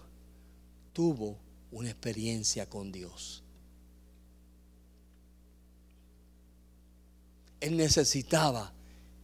[0.94, 1.38] tuvo
[1.72, 3.44] una experiencia con Dios.
[7.60, 8.74] Él necesitaba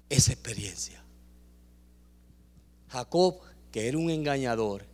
[0.10, 1.04] esa experiencia.
[2.90, 3.40] Jacob,
[3.72, 4.86] que era un engañador,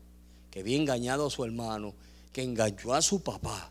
[0.56, 1.94] que había engañado a su hermano,
[2.32, 3.70] que engañó a su papá,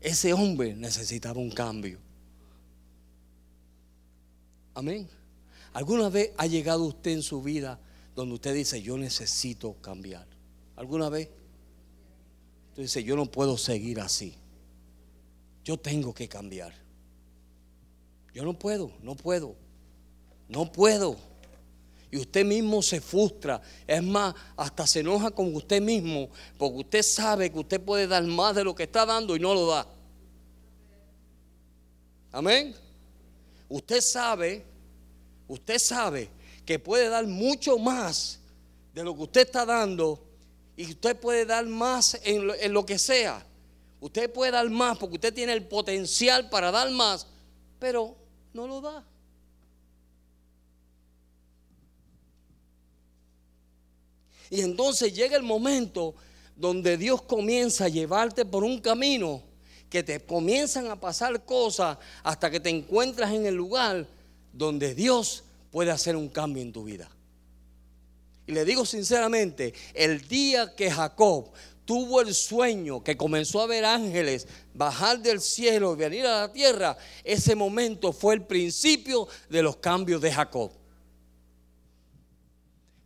[0.00, 1.98] ese hombre necesitaba un cambio.
[4.72, 5.08] Amén.
[5.72, 7.80] ¿Alguna vez ha llegado usted en su vida
[8.14, 10.28] donde usted dice, yo necesito cambiar?
[10.76, 11.28] ¿Alguna vez?
[12.68, 14.36] Usted dice, yo no puedo seguir así.
[15.64, 16.72] Yo tengo que cambiar.
[18.32, 19.56] Yo no puedo, no puedo.
[20.48, 21.16] No puedo.
[22.12, 23.62] Y usted mismo se frustra.
[23.86, 28.22] Es más, hasta se enoja con usted mismo porque usted sabe que usted puede dar
[28.24, 29.86] más de lo que está dando y no lo da.
[32.30, 32.76] Amén.
[33.66, 34.62] Usted sabe,
[35.48, 36.28] usted sabe
[36.66, 38.38] que puede dar mucho más
[38.94, 40.22] de lo que usted está dando
[40.76, 43.42] y usted puede dar más en lo, en lo que sea.
[44.00, 47.26] Usted puede dar más porque usted tiene el potencial para dar más,
[47.78, 48.14] pero
[48.52, 49.02] no lo da.
[54.52, 56.14] Y entonces llega el momento
[56.54, 59.42] donde Dios comienza a llevarte por un camino
[59.88, 64.06] que te comienzan a pasar cosas hasta que te encuentras en el lugar
[64.52, 67.08] donde Dios puede hacer un cambio en tu vida.
[68.46, 71.50] Y le digo sinceramente, el día que Jacob
[71.86, 76.52] tuvo el sueño, que comenzó a ver ángeles bajar del cielo y venir a la
[76.52, 80.81] tierra, ese momento fue el principio de los cambios de Jacob.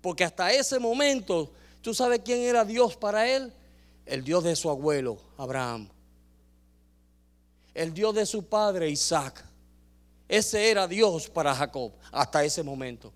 [0.07, 1.51] Porque hasta ese momento,
[1.83, 3.53] ¿tú sabes quién era Dios para él?
[4.05, 5.89] El Dios de su abuelo, Abraham.
[7.75, 9.45] El Dios de su padre, Isaac.
[10.29, 13.13] Ese era Dios para Jacob hasta ese momento.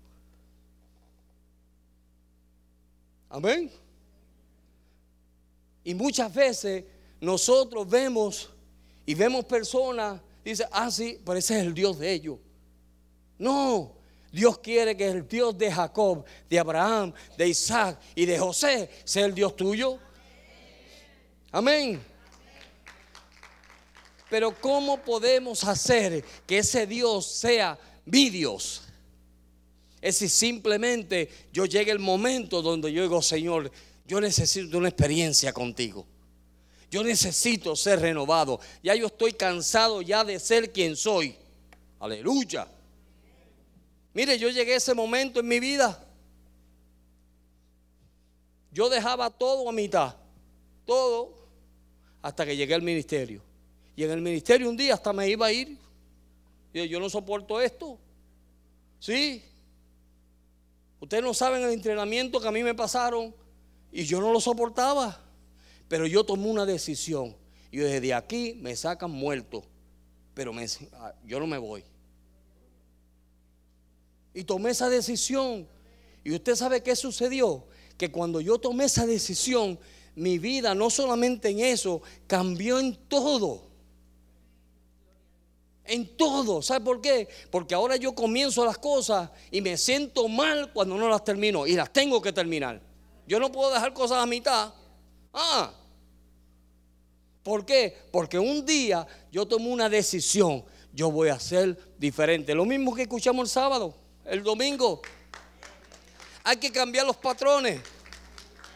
[3.29, 3.71] Amén.
[5.85, 6.83] Y muchas veces
[7.21, 8.49] nosotros vemos
[9.05, 12.37] y vemos personas, dice, ah, sí, pero ese es el Dios de ellos.
[13.39, 14.00] No,
[14.31, 19.25] Dios quiere que el Dios de Jacob, de Abraham, de Isaac y de José sea
[19.25, 19.99] el Dios tuyo.
[21.51, 22.01] Amén.
[24.29, 28.83] Pero ¿cómo podemos hacer que ese Dios sea mi Dios?
[29.99, 33.69] Es si simplemente yo llegue el momento donde yo digo, Señor,
[34.07, 36.07] yo necesito una experiencia contigo.
[36.89, 38.59] Yo necesito ser renovado.
[38.81, 41.35] Ya yo estoy cansado ya de ser quien soy.
[41.99, 42.67] Aleluya.
[44.13, 46.05] Mire, yo llegué a ese momento en mi vida.
[48.71, 50.15] Yo dejaba todo a mitad.
[50.85, 51.33] Todo.
[52.21, 53.41] Hasta que llegué al ministerio.
[53.95, 55.77] Y en el ministerio un día hasta me iba a ir.
[56.73, 57.97] Y yo no soporto esto.
[58.99, 59.43] Sí.
[60.99, 63.33] Ustedes no saben el entrenamiento que a mí me pasaron.
[63.91, 65.19] Y yo no lo soportaba.
[65.87, 67.35] Pero yo tomé una decisión.
[67.71, 69.63] Y desde aquí me sacan muerto.
[70.33, 70.53] Pero
[70.93, 71.83] ah, yo no me voy.
[74.33, 75.67] Y tomé esa decisión.
[76.23, 77.65] Y usted sabe qué sucedió.
[77.97, 79.77] Que cuando yo tomé esa decisión,
[80.15, 83.63] mi vida no solamente en eso, cambió en todo.
[85.85, 86.61] En todo.
[86.61, 87.27] ¿Sabe por qué?
[87.49, 91.67] Porque ahora yo comienzo las cosas y me siento mal cuando no las termino.
[91.67, 92.81] Y las tengo que terminar.
[93.27, 94.73] Yo no puedo dejar cosas a mitad.
[95.33, 95.73] Ah.
[97.43, 97.97] ¿Por qué?
[98.11, 100.63] Porque un día yo tomo una decisión.
[100.93, 102.53] Yo voy a ser diferente.
[102.53, 105.01] Lo mismo que escuchamos el sábado el domingo.
[106.43, 107.81] Hay que cambiar los patrones.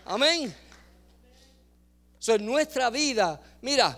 [0.05, 0.55] Amén.
[2.19, 3.97] So, en nuestra vida, mira,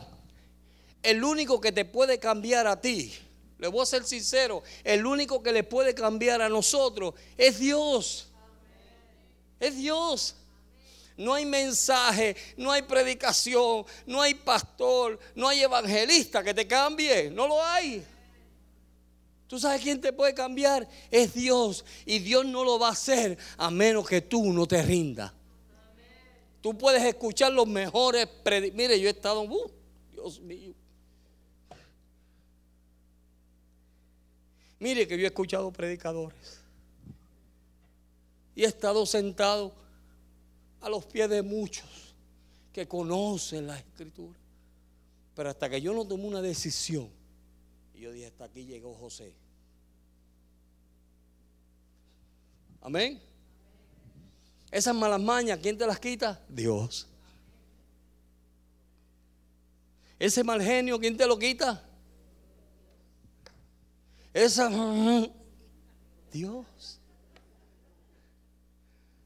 [1.03, 3.13] el único que te puede cambiar a ti,
[3.57, 8.27] le voy a ser sincero, el único que le puede cambiar a nosotros es Dios.
[9.59, 10.35] Es Dios.
[11.17, 17.31] No hay mensaje, no hay predicación, no hay pastor, no hay evangelista que te cambie.
[17.31, 18.05] No lo hay.
[19.47, 20.87] ¿Tú sabes quién te puede cambiar?
[21.09, 21.85] Es Dios.
[22.05, 25.31] Y Dios no lo va a hacer a menos que tú no te rindas.
[26.61, 28.27] Tú puedes escuchar los mejores
[28.73, 29.71] Mire, yo he estado, uh,
[30.11, 30.73] Dios mío.
[34.79, 36.59] Mire que yo he escuchado predicadores.
[38.53, 39.73] Y he estado sentado
[40.81, 41.87] a los pies de muchos
[42.73, 44.37] que conocen la escritura.
[45.35, 47.09] Pero hasta que yo no tomo una decisión
[47.99, 49.33] yo dije, hasta aquí llegó José.
[52.87, 53.21] Amén.
[54.71, 56.39] Esas malas mañas, ¿quién te las quita?
[56.47, 57.05] Dios.
[60.17, 61.83] Ese mal genio, ¿quién te lo quita?
[64.33, 64.69] Esa...
[66.31, 66.65] Dios.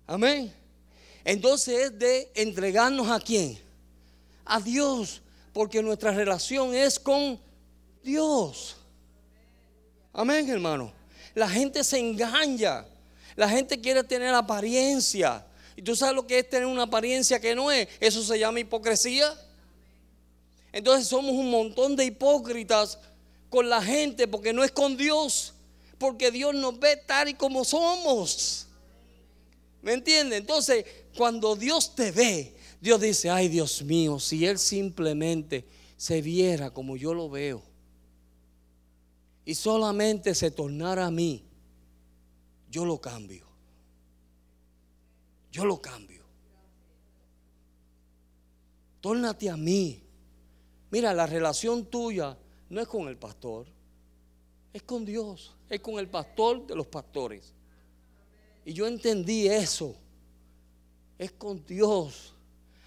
[0.07, 0.51] Amén.
[1.23, 3.59] Entonces es de entregarnos a quién?
[4.43, 5.21] A Dios.
[5.53, 7.39] Porque nuestra relación es con
[8.01, 8.75] Dios.
[10.13, 10.91] Amén, hermano.
[11.35, 12.87] La gente se engaña.
[13.35, 15.45] La gente quiere tener apariencia.
[15.75, 17.87] ¿Y tú sabes lo que es tener una apariencia que no es?
[17.99, 19.33] Eso se llama hipocresía.
[20.71, 22.97] Entonces somos un montón de hipócritas
[23.49, 25.53] con la gente porque no es con Dios.
[26.01, 28.65] porque Dios nos ve tal y como somos.
[29.83, 30.37] ¿Me entiende?
[30.37, 30.83] Entonces,
[31.15, 35.63] cuando Dios te ve, Dios dice, ay Dios mío, si Él simplemente
[35.95, 37.61] se viera como yo lo veo
[39.45, 41.43] y solamente se tornara a mí,
[42.71, 43.45] yo lo cambio.
[45.51, 46.23] Yo lo cambio.
[49.01, 50.01] Tórnate a mí.
[50.89, 52.37] Mira, la relación tuya
[52.69, 53.67] no es con el pastor,
[54.73, 57.53] es con Dios, es con el pastor de los pastores.
[58.63, 59.95] Y yo entendí eso.
[61.17, 62.33] Es con Dios.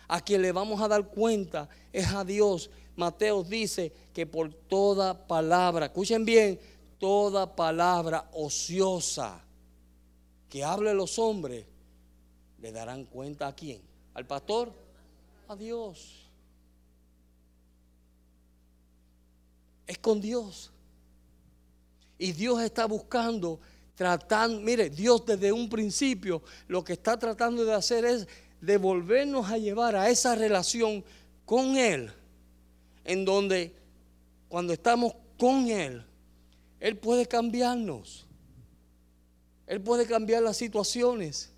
[0.08, 2.70] A quien le vamos a dar cuenta es a Dios.
[2.96, 6.58] Mateo dice que por toda palabra, escuchen bien,
[6.98, 9.44] toda palabra ociosa
[10.54, 11.66] que hable los hombres,
[12.62, 13.82] le darán cuenta a quién?
[14.14, 14.72] ¿Al pastor?
[15.48, 16.28] A Dios.
[19.84, 20.70] Es con Dios.
[22.18, 23.58] Y Dios está buscando,
[23.96, 28.28] tratando, mire, Dios desde un principio lo que está tratando de hacer es
[28.60, 31.04] devolvernos a llevar a esa relación
[31.44, 32.12] con Él,
[33.02, 33.74] en donde
[34.48, 36.04] cuando estamos con Él,
[36.78, 38.24] Él puede cambiarnos.
[39.66, 41.50] Él puede cambiar las situaciones.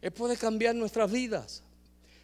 [0.00, 1.62] Él puede cambiar nuestras vidas.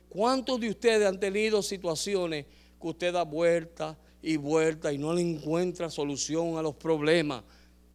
[0.08, 2.46] ¿Cuántos de ustedes han tenido situaciones
[2.80, 7.42] que usted da vuelta y vuelta y no le encuentra solución a los problemas?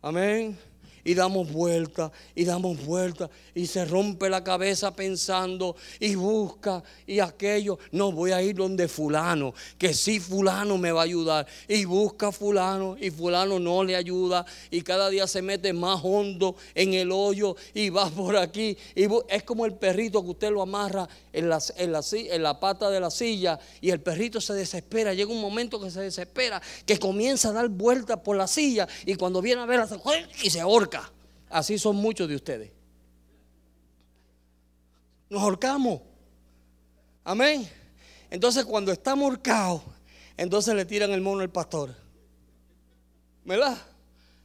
[0.02, 0.58] Amén
[1.06, 7.20] y damos vuelta y damos vuelta y se rompe la cabeza pensando y busca y
[7.20, 7.78] aquello.
[7.91, 11.47] No voy a ir donde fulano, que sí fulano me va a ayudar.
[11.68, 16.56] Y busca fulano y fulano no le ayuda y cada día se mete más hondo
[16.74, 18.76] en el hoyo y va por aquí.
[18.95, 22.60] Y es como el perrito que usted lo amarra en la, en, la, en la
[22.60, 25.14] pata de la silla y el perrito se desespera.
[25.14, 29.14] Llega un momento que se desespera, que comienza a dar vueltas por la silla y
[29.16, 29.86] cuando viene a ver,
[30.41, 30.95] y se ahorca.
[31.50, 32.72] Así son muchos de ustedes.
[35.30, 36.02] Nos ahorcamos.
[37.24, 37.68] Amén.
[38.30, 39.82] Entonces cuando estamos ahorcados,
[40.38, 41.96] entonces le tiran el mono al pastor.
[43.43, 43.78] ¿Verdad?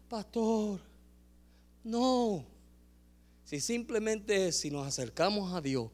[0.08, 0.80] Pastor,
[1.84, 2.44] no.
[3.44, 5.90] Si simplemente si nos acercamos a Dios,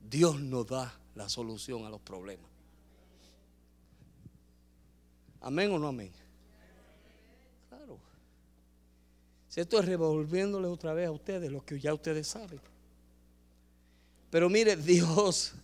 [0.00, 2.50] Dios nos da la solución a los problemas.
[5.40, 6.12] Amén o no amén.
[9.56, 12.60] Esto es revolviéndole otra vez a ustedes lo que ya ustedes saben.
[14.30, 15.54] Pero mire, Dios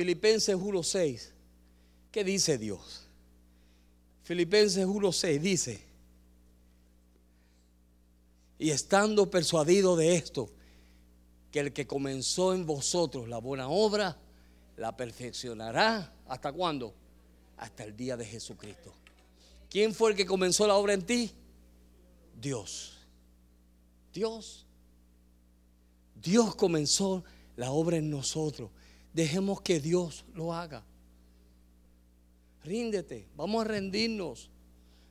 [0.00, 1.28] Filipenses 1.6.
[2.10, 3.02] ¿Qué dice Dios?
[4.22, 5.82] Filipenses 1.6 dice,
[8.58, 10.48] y estando persuadido de esto,
[11.50, 14.16] que el que comenzó en vosotros la buena obra,
[14.78, 16.14] la perfeccionará.
[16.28, 16.94] ¿Hasta cuándo?
[17.60, 18.92] Hasta el día de Jesucristo.
[19.68, 21.30] ¿Quién fue el que comenzó la obra en ti?
[22.40, 22.96] Dios.
[24.14, 24.66] Dios.
[26.14, 27.22] Dios comenzó
[27.56, 28.70] la obra en nosotros.
[29.12, 30.82] Dejemos que Dios lo haga.
[32.64, 34.48] Ríndete, vamos a rendirnos.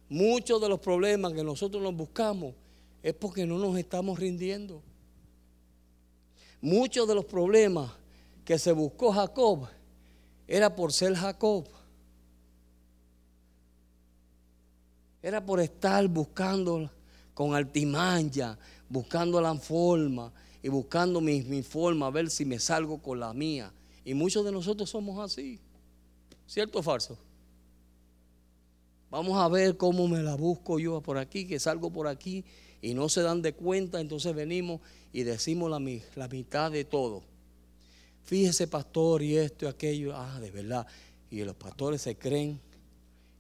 [0.10, 2.56] Muchos de los problemas que nosotros nos buscamos
[3.04, 4.82] es porque no nos estamos rindiendo.
[6.62, 7.92] Muchos de los problemas
[8.44, 9.68] que se buscó Jacob
[10.48, 11.68] era por ser Jacob.
[15.22, 16.90] Era por estar buscando
[17.34, 18.58] con altimaña,
[18.88, 23.72] buscando la forma y buscando mi, forma, a ver si me salgo con la mía.
[24.06, 25.60] Y muchos de nosotros somos así.
[26.48, 27.18] ¿Cierto o falso?
[29.10, 32.46] Vamos a ver cómo me la busco yo por aquí, que salgo por aquí
[32.82, 37.24] y no se dan de cuenta, entonces venimos y decimos la mitad de todo.
[38.30, 40.16] Fíjese, pastor, y esto y aquello.
[40.16, 40.86] Ah, de verdad.
[41.32, 42.60] Y los pastores se creen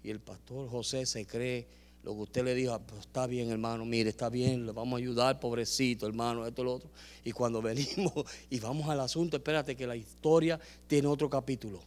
[0.03, 1.67] y el pastor José se cree
[2.03, 4.97] lo que usted le dijo, ah, pues está bien hermano, mire, está bien, le vamos
[4.97, 6.89] a ayudar, pobrecito hermano, esto, lo otro.
[7.25, 8.13] Y cuando venimos
[8.49, 11.81] y vamos al asunto, espérate que la historia tiene otro capítulo.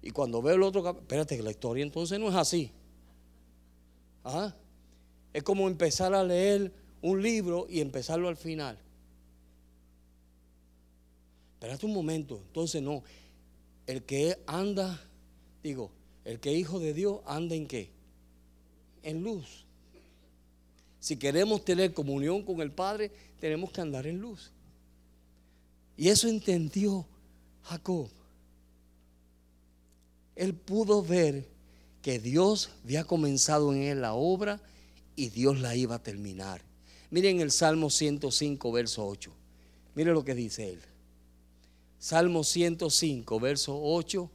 [0.00, 2.70] Y cuando veo el otro capítulo, espérate que la historia entonces no es así.
[4.24, 4.54] ¿Ah?
[5.32, 8.78] Es como empezar a leer un libro y empezarlo al final.
[11.54, 13.02] Espérate un momento, entonces no.
[13.86, 15.00] El que anda,
[15.62, 15.90] digo,
[16.24, 17.90] el que es hijo de Dios anda en qué?
[19.02, 19.64] En luz.
[21.00, 23.10] Si queremos tener comunión con el Padre,
[23.40, 24.52] tenemos que andar en luz.
[25.96, 27.04] Y eso entendió
[27.64, 28.08] Jacob.
[30.36, 31.46] Él pudo ver
[32.02, 34.60] que Dios había comenzado en él la obra
[35.16, 36.62] y Dios la iba a terminar.
[37.10, 39.32] Miren el Salmo 105, verso 8.
[39.94, 40.80] Miren lo que dice él.
[41.98, 44.30] Salmo 105, verso 8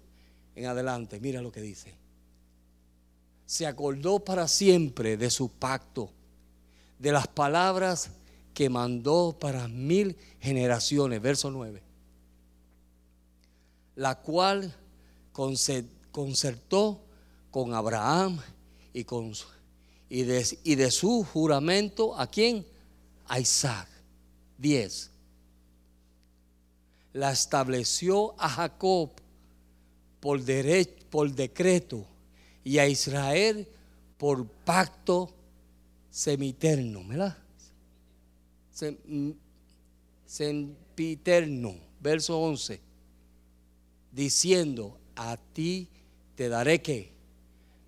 [0.58, 1.94] en adelante, mira lo que dice.
[3.46, 6.10] Se acordó para siempre de su pacto,
[6.98, 8.10] de las palabras
[8.56, 11.84] que mandó para mil generaciones, verso 9,
[13.98, 14.74] la cual
[15.32, 17.04] concertó
[17.52, 18.40] con Abraham
[18.94, 19.34] y, con,
[20.10, 22.66] y, de, y de su juramento, ¿a quién?
[23.28, 23.88] A Isaac.
[24.58, 25.12] 10.
[27.14, 29.12] La estableció a Jacob
[30.20, 32.06] por, derecho, por decreto
[32.64, 33.68] y a Israel
[34.18, 35.34] por pacto
[36.10, 37.38] semiterno, ¿verdad?
[40.26, 42.80] Sempiterno, verso 11,
[44.12, 45.88] diciendo, a ti
[46.36, 47.12] te daré que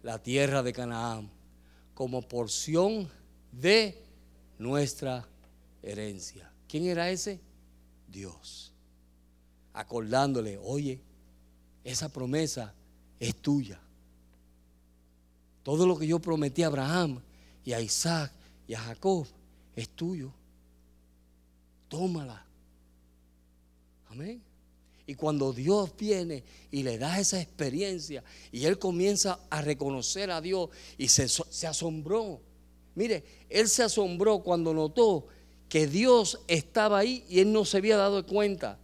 [0.04, 1.30] la tierra de Canaán
[1.94, 3.10] como porción
[3.52, 4.02] de
[4.58, 5.28] nuestra
[5.84, 6.52] herencia.
[6.68, 7.40] ¿Quién era ese?
[8.08, 8.74] Dios.
[9.74, 11.02] Acordándole, oye,
[11.84, 12.74] esa promesa
[13.20, 13.80] es tuya.
[15.64, 17.22] Todo lo que yo prometí a Abraham
[17.64, 18.32] y a Isaac
[18.68, 19.28] y a Jacob
[19.76, 20.32] es tuyo.
[21.88, 22.46] Tómala.
[24.10, 24.42] Amén.
[25.06, 30.40] Y cuando Dios viene y le da esa experiencia y él comienza a reconocer a
[30.40, 32.40] Dios y se, se, asombró.
[32.94, 35.28] Mire, él se asombró cuando notó
[35.68, 38.78] que Dios estaba ahí y él no se había dado cuenta.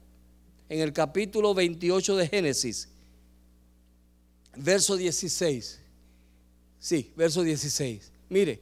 [0.69, 2.89] En el capítulo 28 de Génesis,
[4.55, 5.79] verso 16.
[6.79, 8.11] Sí, verso 16.
[8.29, 8.61] Mire,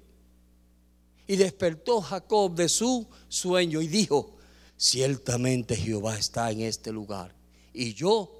[1.28, 4.36] y despertó Jacob de su sueño y dijo,
[4.78, 7.34] ciertamente Jehová está en este lugar
[7.74, 8.32] y yo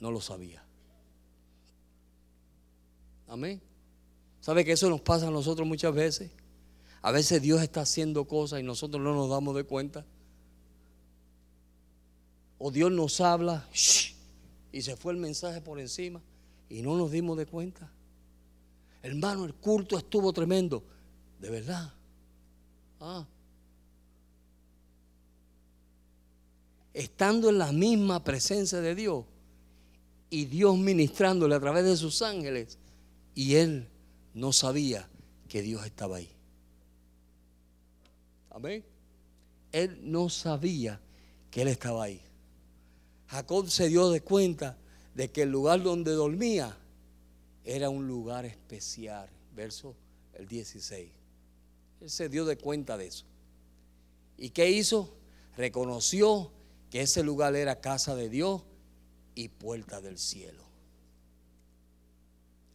[0.00, 0.64] no lo sabía.
[3.28, 3.60] Amén.
[4.40, 6.30] ¿Sabe que eso nos pasa a nosotros muchas veces?
[7.02, 10.04] A veces Dios está haciendo cosas y nosotros no nos damos de cuenta.
[12.60, 13.66] O Dios nos habla
[14.70, 16.20] y se fue el mensaje por encima
[16.68, 17.90] y no nos dimos de cuenta.
[19.02, 20.84] Hermano, el culto estuvo tremendo.
[21.40, 21.92] De verdad.
[23.00, 23.26] Ah.
[26.92, 29.24] estando en la misma presencia de Dios
[30.28, 32.78] y Dios ministrándole a través de sus ángeles
[33.34, 33.88] y él
[34.34, 35.08] no sabía
[35.48, 36.30] que Dios estaba ahí.
[38.50, 38.84] Amén.
[39.72, 41.00] Él no sabía
[41.50, 42.20] que él estaba ahí.
[43.30, 44.76] Jacob se dio de cuenta
[45.14, 46.76] de que el lugar donde dormía
[47.64, 49.28] era un lugar especial.
[49.54, 49.94] Verso
[50.34, 51.10] el 16.
[52.00, 53.24] Él se dio de cuenta de eso.
[54.36, 55.14] ¿Y qué hizo?
[55.56, 56.50] Reconoció
[56.90, 58.62] que ese lugar era casa de Dios
[59.36, 60.64] y puerta del cielo.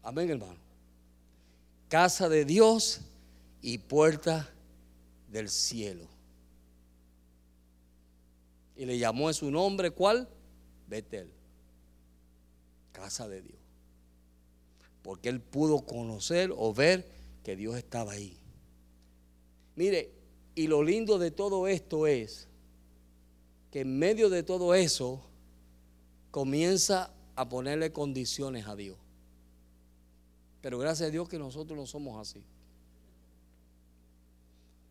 [0.03, 0.59] Amén, hermano.
[1.89, 3.01] Casa de Dios
[3.61, 4.49] y puerta
[5.29, 6.07] del cielo.
[8.77, 10.29] Y le llamó a su nombre, ¿cuál?
[10.87, 11.29] Betel.
[12.91, 13.59] Casa de Dios.
[15.01, 17.07] Porque él pudo conocer o ver
[17.43, 18.37] que Dios estaba ahí.
[19.75, 20.11] Mire,
[20.55, 22.47] y lo lindo de todo esto es
[23.71, 25.21] que en medio de todo eso
[26.31, 28.97] comienza a ponerle condiciones a Dios.
[30.61, 32.41] Pero gracias a Dios que nosotros no somos así.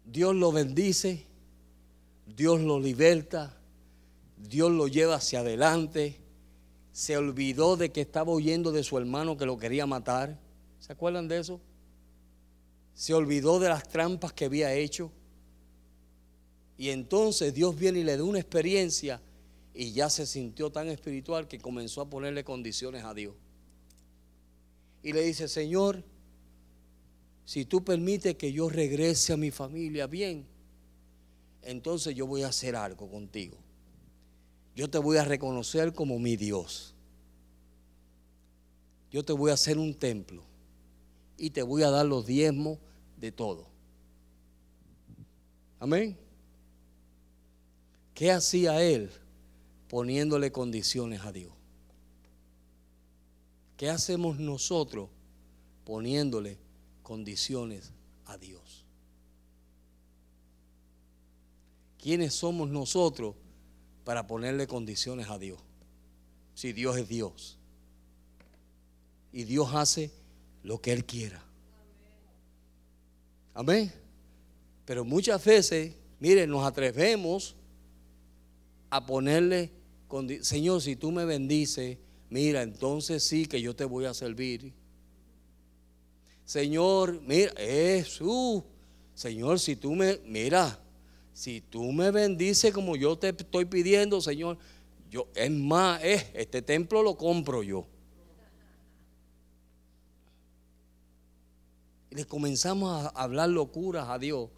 [0.05, 1.25] Dios lo bendice,
[2.27, 3.59] Dios lo liberta,
[4.37, 6.21] Dios lo lleva hacia adelante.
[6.93, 10.39] Se olvidó de que estaba huyendo de su hermano que lo quería matar.
[10.79, 11.61] ¿Se acuerdan de eso?
[12.95, 15.11] Se olvidó de las trampas que había hecho.
[16.77, 19.21] Y entonces Dios viene y le da una experiencia
[19.75, 23.35] y ya se sintió tan espiritual que comenzó a ponerle condiciones a Dios.
[25.03, 26.03] Y le dice, Señor,
[27.45, 30.47] si tú permites que yo regrese a mi familia bien,
[31.63, 33.57] entonces yo voy a hacer algo contigo.
[34.75, 36.95] Yo te voy a reconocer como mi Dios.
[39.11, 40.43] Yo te voy a hacer un templo
[41.39, 42.79] y te voy a dar los diezmos
[43.17, 43.69] de todo.
[45.79, 46.19] Amén.
[48.15, 49.11] ¿Qué hacía él
[49.89, 51.53] poniéndole condiciones a Dios?
[53.77, 55.11] ¿Qué hacemos nosotros
[55.85, 56.59] poniéndole
[57.03, 57.93] condiciones
[58.25, 58.85] a Dios?
[61.99, 63.35] ¿Quiénes somos nosotros
[64.05, 65.61] para ponerle condiciones a Dios?
[66.55, 67.59] Si Dios es Dios.
[69.33, 70.11] Y Dios hace
[70.63, 71.43] lo que Él quiera.
[73.55, 73.93] Amén.
[74.85, 77.57] Pero muchas veces, miren, nos atrevemos
[78.91, 79.73] a ponerle,
[80.43, 81.99] Señor, si tú me bendices,
[82.31, 84.73] mira, entonces sí que yo te voy a servir.
[86.45, 88.63] Señor, mira, Jesús,
[89.15, 90.79] Señor, si tú me, mira,
[91.35, 94.57] si tú me bendices como yo te estoy pidiendo, Señor,
[95.11, 97.87] Yo, es más, es, este templo lo compro yo.
[102.11, 104.49] Y le comenzamos a hablar locuras a Dios.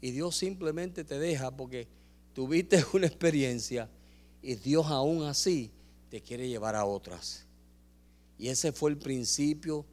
[0.00, 1.88] Y Dios simplemente te deja porque
[2.34, 3.88] tuviste una experiencia
[4.42, 5.70] y Dios aún así
[6.10, 7.46] te quiere llevar a otras.
[8.38, 9.86] Y ese fue el principio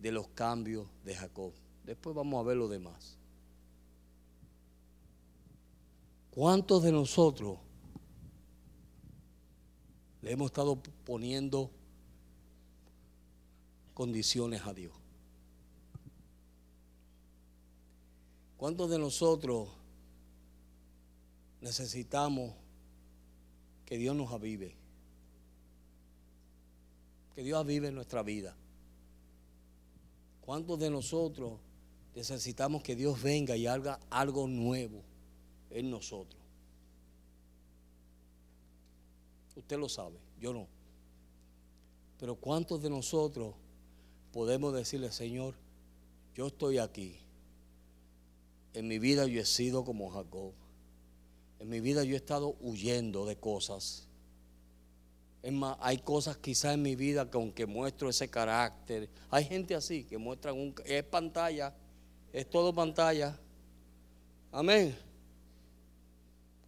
[0.00, 1.52] de los cambios de Jacob.
[1.84, 3.17] Después vamos a ver lo demás.
[6.38, 7.58] ¿Cuántos de nosotros
[10.22, 11.68] le hemos estado poniendo
[13.92, 14.92] condiciones a Dios?
[18.56, 19.68] ¿Cuántos de nosotros
[21.60, 22.52] necesitamos
[23.84, 24.76] que Dios nos avive?
[27.34, 28.54] Que Dios avive nuestra vida.
[30.42, 31.54] ¿Cuántos de nosotros
[32.14, 35.02] necesitamos que Dios venga y haga algo nuevo
[35.70, 36.40] en nosotros?
[39.56, 40.68] Usted lo sabe, yo no.
[42.18, 43.54] Pero ¿cuántos de nosotros
[44.32, 45.54] podemos decirle, Señor,
[46.34, 47.16] yo estoy aquí?
[48.74, 50.52] En mi vida yo he sido como Jacob.
[51.58, 54.06] En mi vida yo he estado huyendo de cosas.
[55.42, 59.74] Es más, hay cosas quizás en mi vida que aunque muestro ese carácter, hay gente
[59.74, 60.74] así que muestran un...
[60.84, 61.74] Es pantalla,
[62.32, 63.38] es todo pantalla.
[64.52, 64.96] Amén.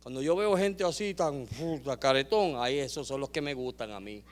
[0.03, 1.47] Cuando yo veo gente así tan
[1.99, 4.23] caretón, ahí esos son los que me gustan a mí.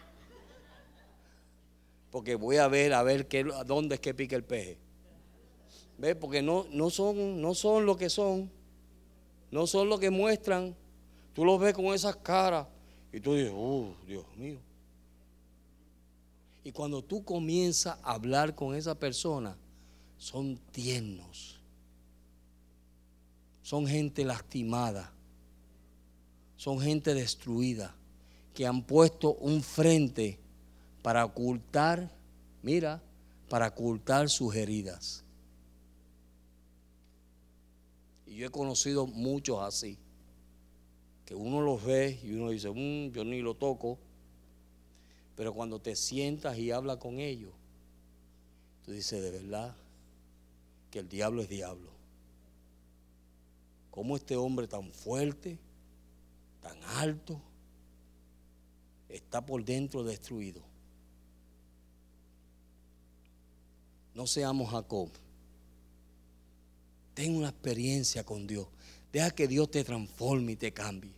[2.10, 3.28] Porque voy a ver, a ver
[3.66, 4.78] dónde es que pica el peje.
[5.98, 6.16] ¿Ves?
[6.16, 8.50] Porque no, no, son, no son lo que son.
[9.50, 10.74] No son lo que muestran.
[11.34, 12.66] Tú los ves con esas caras.
[13.12, 14.58] Y tú dices, oh, Dios mío.
[16.64, 19.56] Y cuando tú comienzas a hablar con esa persona,
[20.16, 21.60] son tiernos.
[23.62, 25.12] Son gente lastimada.
[26.58, 27.94] Son gente destruida.
[28.52, 30.38] Que han puesto un frente
[31.00, 32.10] para ocultar,
[32.62, 33.00] mira,
[33.48, 35.24] para ocultar sus heridas.
[38.26, 39.96] Y yo he conocido muchos así
[41.28, 43.98] que uno los ve y uno dice, mm, yo ni lo toco.
[45.36, 47.52] Pero cuando te sientas y hablas con ellos,
[48.82, 49.76] tú dices, de verdad,
[50.90, 51.90] que el diablo es diablo.
[53.90, 55.58] ¿Cómo este hombre tan fuerte,
[56.68, 57.40] tan alto,
[59.08, 60.60] está por dentro destruido?
[64.14, 65.08] No seamos Jacob.
[67.14, 68.66] Ten una experiencia con Dios.
[69.12, 71.12] Deja que Dios te transforme y te cambie.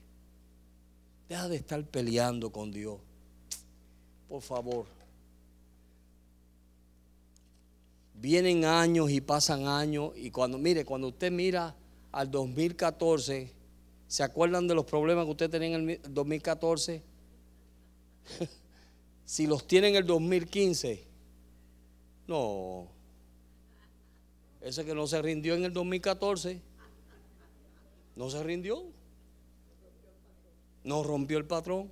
[1.29, 3.01] Deja de estar peleando con Dios.
[4.29, 4.87] Por favor.
[8.15, 11.75] Vienen años y pasan años y cuando, mire, cuando usted mira
[12.13, 13.60] al 2014,
[14.11, 17.01] ¿se acuerdan de los problemas que usted tenía en el 2014?
[19.25, 21.05] si los tiene en el 2015,
[22.27, 22.89] no.
[24.61, 26.61] Ese que no se rindió en el 2014,
[28.17, 28.83] no se rindió.
[30.83, 31.89] No rompió el patrón.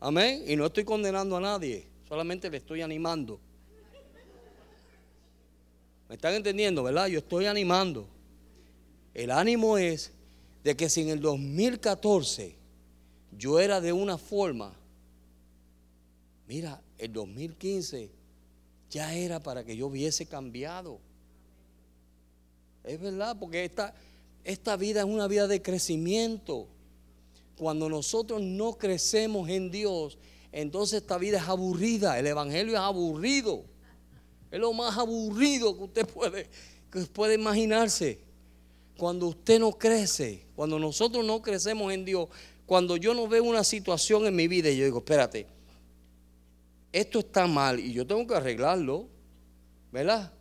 [0.00, 0.44] Amén.
[0.46, 3.40] Y no estoy condenando a nadie, solamente le estoy animando.
[6.10, 7.06] ¿Me están entendiendo, verdad?
[7.06, 8.06] Yo estoy animando.
[9.14, 10.12] El ánimo es
[10.66, 12.56] de que si en el 2014
[13.38, 14.74] yo era de una forma,
[16.48, 18.10] mira, el 2015
[18.90, 20.98] ya era para que yo hubiese cambiado.
[22.82, 23.94] Es verdad, porque esta,
[24.42, 26.66] esta vida es una vida de crecimiento.
[27.56, 30.18] Cuando nosotros no crecemos en Dios,
[30.50, 32.18] entonces esta vida es aburrida.
[32.18, 33.62] El Evangelio es aburrido.
[34.50, 36.48] Es lo más aburrido que usted puede,
[36.90, 38.25] que puede imaginarse.
[38.96, 42.28] Cuando usted no crece, cuando nosotros no crecemos en Dios,
[42.64, 45.46] cuando yo no veo una situación en mi vida y yo digo, espérate,
[46.92, 49.06] esto está mal y yo tengo que arreglarlo,
[49.92, 50.32] ¿verdad?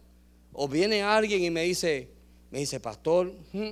[0.53, 2.09] O viene alguien y me dice,
[2.49, 3.71] me dice, pastor, hmm,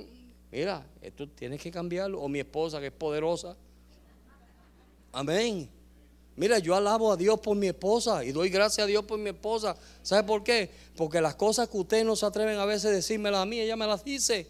[0.52, 2.20] mira, esto tienes que cambiarlo.
[2.20, 3.56] O mi esposa que es poderosa.
[5.12, 5.68] Amén.
[6.36, 9.30] Mira, yo alabo a Dios por mi esposa y doy gracias a Dios por mi
[9.30, 9.76] esposa.
[10.02, 10.68] ¿Sabe por qué?
[10.96, 13.76] Porque las cosas que ustedes no se atreven a veces a decírmelas a mí, ella
[13.76, 14.48] me las dice.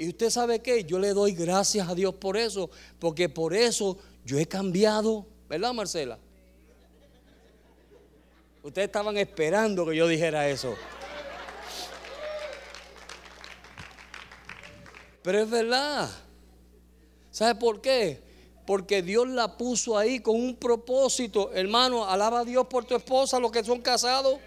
[0.00, 3.98] Y usted sabe qué, yo le doy gracias a Dios por eso, porque por eso
[4.24, 6.18] yo he cambiado, ¿verdad Marcela?
[8.62, 10.74] Ustedes estaban esperando que yo dijera eso.
[15.22, 16.08] Pero es verdad.
[17.30, 18.22] ¿Sabe por qué?
[18.64, 21.52] Porque Dios la puso ahí con un propósito.
[21.52, 24.38] Hermano, alaba a Dios por tu esposa, los que son casados.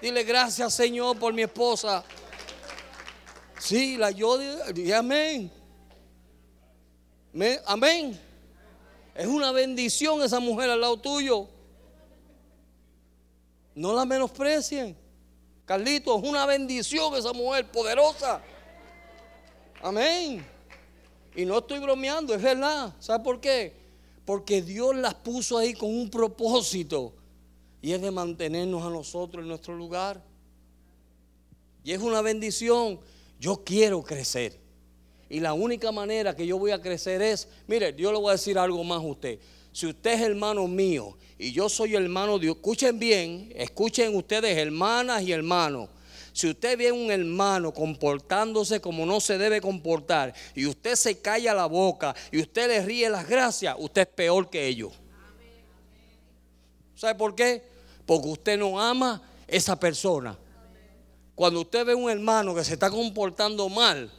[0.00, 2.02] Dile gracias, Señor, por mi esposa.
[3.58, 4.38] Sí, la yo,
[4.96, 5.50] amén.
[7.66, 8.20] Amén.
[9.14, 11.48] Es una bendición esa mujer al lado tuyo.
[13.74, 14.96] No la menosprecien.
[15.64, 18.40] Carlito, es una bendición esa mujer poderosa.
[19.82, 20.44] Amén.
[21.34, 22.94] Y no estoy bromeando, es verdad.
[23.00, 23.72] ¿Sabe por qué?
[24.24, 27.14] Porque Dios las puso ahí con un propósito.
[27.82, 30.22] Y es de mantenernos a nosotros en nuestro lugar.
[31.82, 32.98] Y es una bendición.
[33.44, 34.58] Yo quiero crecer.
[35.28, 38.32] Y la única manera que yo voy a crecer es, mire, yo le voy a
[38.32, 39.38] decir algo más a usted.
[39.70, 44.56] Si usted es hermano mío y yo soy hermano de Dios, escuchen bien, escuchen ustedes
[44.56, 45.90] hermanas y hermanos.
[46.32, 51.18] Si usted ve a un hermano comportándose como no se debe comportar y usted se
[51.18, 54.94] calla la boca y usted le ríe las gracias, usted es peor que ellos.
[56.94, 57.62] ¿Sabe por qué?
[58.06, 60.38] Porque usted no ama esa persona.
[61.34, 64.10] Cuando usted ve a un hermano que se está comportando mal,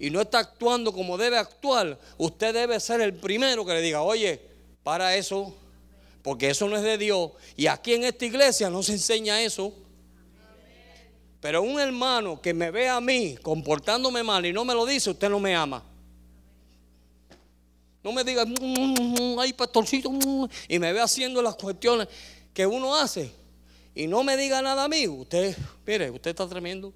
[0.00, 4.00] y no está actuando como debe actuar, usted debe ser el primero que le diga,
[4.00, 4.40] oye,
[4.82, 5.54] para eso,
[6.22, 7.32] porque eso no es de Dios.
[7.54, 9.74] Y aquí en esta iglesia no se enseña eso.
[11.40, 15.10] Pero un hermano que me ve a mí comportándome mal y no me lo dice,
[15.10, 15.84] usted no me ama.
[18.02, 20.10] No me diga, mm, mm, mm, ay, pastorcito,
[20.66, 22.08] y me ve haciendo las cuestiones
[22.54, 23.30] que uno hace.
[23.94, 25.06] Y no me diga nada a mí.
[25.08, 26.92] Usted, mire, usted está tremendo.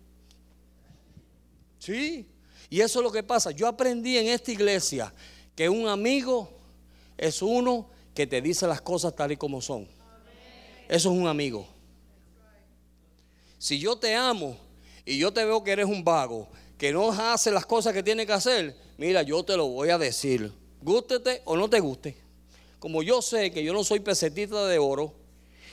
[1.78, 2.26] Sí,
[2.70, 3.50] y eso es lo que pasa.
[3.50, 5.12] Yo aprendí en esta iglesia
[5.54, 6.50] que un amigo
[7.16, 9.86] es uno que te dice las cosas tal y como son.
[10.88, 11.66] Eso es un amigo.
[13.58, 14.56] Si yo te amo
[15.04, 18.26] y yo te veo que eres un vago, que no hace las cosas que tiene
[18.26, 20.52] que hacer, mira, yo te lo voy a decir.
[20.82, 22.16] Gústete o no te guste.
[22.78, 25.14] Como yo sé que yo no soy pesetita de oro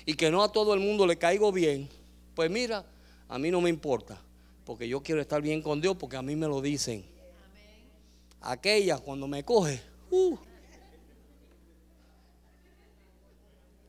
[0.05, 1.89] y que no a todo el mundo le caigo bien,
[2.35, 2.85] pues mira,
[3.27, 4.21] a mí no me importa
[4.71, 7.03] porque yo quiero estar bien con Dios, porque a mí me lo dicen.
[8.39, 10.37] Aquella cuando me coge, uh.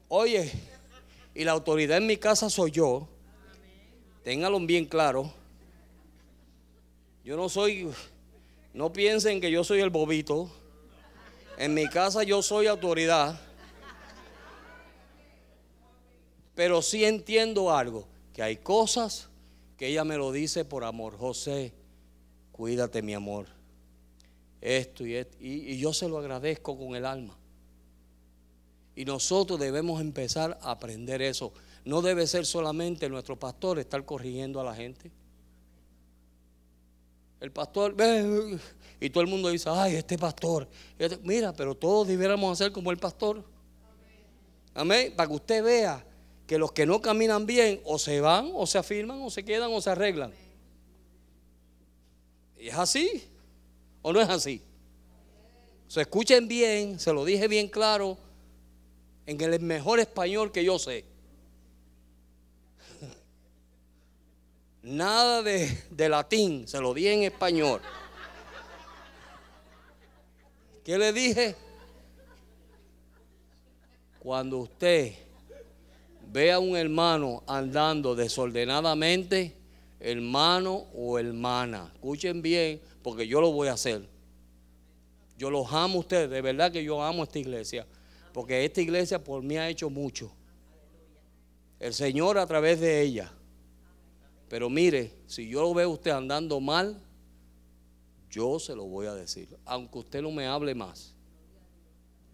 [0.09, 0.51] oye,
[1.35, 3.09] y la autoridad en mi casa soy yo,
[4.25, 5.33] ténganlo bien claro.
[7.25, 7.89] Yo no soy,
[8.75, 10.51] no piensen que yo soy el bobito.
[11.57, 13.41] En mi casa yo soy autoridad.
[16.55, 19.29] Pero sí entiendo algo, que hay cosas
[19.77, 21.17] que ella me lo dice por amor.
[21.17, 21.73] José,
[22.53, 23.47] cuídate mi amor.
[24.61, 25.37] Esto y esto.
[25.41, 27.37] Y, yo se lo agradezco con el alma.
[28.95, 31.53] Y nosotros debemos empezar a aprender eso.
[31.85, 35.11] No debe ser solamente nuestro pastor estar corrigiendo a la gente.
[37.41, 38.59] El pastor, ve,
[39.01, 40.69] y todo el mundo dice, ay, este pastor.
[40.99, 41.19] Este-".
[41.25, 43.43] mira, pero todos debiéramos hacer como el pastor.
[44.75, 45.13] Amén.
[45.17, 46.07] Para que usted vea
[46.47, 49.71] que los que no caminan bien o se van o se afirman o se quedan
[49.73, 50.33] o se arreglan.
[52.59, 53.25] ¿Y es así
[54.03, 54.63] o no es así?
[55.89, 58.17] Se escuchen bien, se lo dije bien claro,
[59.27, 61.05] en el mejor español que yo sé.
[64.83, 67.81] Nada de, de latín, se lo dije en español.
[70.85, 71.55] ¿Qué le dije?
[74.19, 75.15] Cuando usted
[76.33, 79.55] ve a un hermano andando desordenadamente,
[80.01, 84.09] hermano o hermana, escuchen bien, porque yo lo voy a hacer.
[85.37, 87.87] Yo los amo a ustedes, de verdad que yo amo esta iglesia,
[88.33, 90.33] porque esta iglesia por mí ha hecho mucho.
[91.79, 93.31] El Señor a través de ella.
[94.49, 96.99] Pero mire, si yo lo veo a usted andando mal,
[98.31, 101.15] yo se lo voy a decir, aunque usted no me hable más.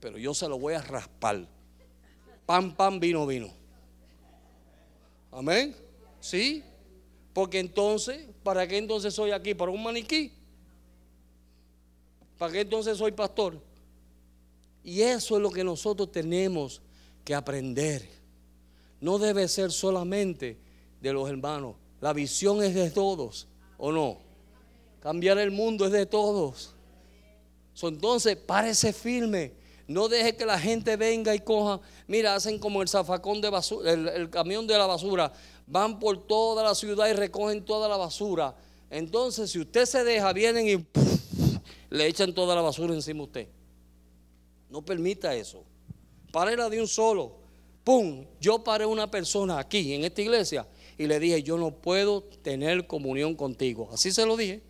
[0.00, 1.48] Pero yo se lo voy a raspar.
[2.46, 3.57] Pan, pan, vino, vino.
[5.38, 5.72] Amén.
[6.18, 6.64] Sí.
[7.32, 9.54] Porque entonces, ¿para qué entonces soy aquí?
[9.54, 10.32] ¿Para un maniquí?
[12.36, 13.56] ¿Para qué entonces soy pastor?
[14.82, 16.82] Y eso es lo que nosotros tenemos
[17.24, 18.08] que aprender.
[19.00, 20.58] No debe ser solamente
[21.00, 21.76] de los hermanos.
[22.00, 24.18] La visión es de todos, ¿o no?
[25.00, 26.74] Cambiar el mundo es de todos.
[27.80, 29.52] entonces, párese firme.
[29.88, 31.80] No deje que la gente venga y coja.
[32.06, 35.32] Mira, hacen como el zafacón de basura, el, camión de la basura.
[35.66, 38.54] Van por toda la ciudad y recogen toda la basura.
[38.90, 40.86] Entonces, si usted se deja, vienen y
[41.90, 43.48] le echan toda la basura encima a usted.
[44.68, 45.64] No permita eso.
[46.30, 47.38] Párela de un solo.
[47.82, 48.26] ¡Pum!
[48.38, 50.68] Yo paré una persona aquí en esta iglesia
[50.98, 53.88] y le dije, yo no puedo tener comunión contigo.
[53.90, 54.67] Así se lo dije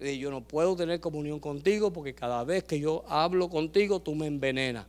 [0.00, 4.26] yo no puedo tener comunión contigo porque cada vez que yo hablo contigo tú me
[4.26, 4.86] envenenas.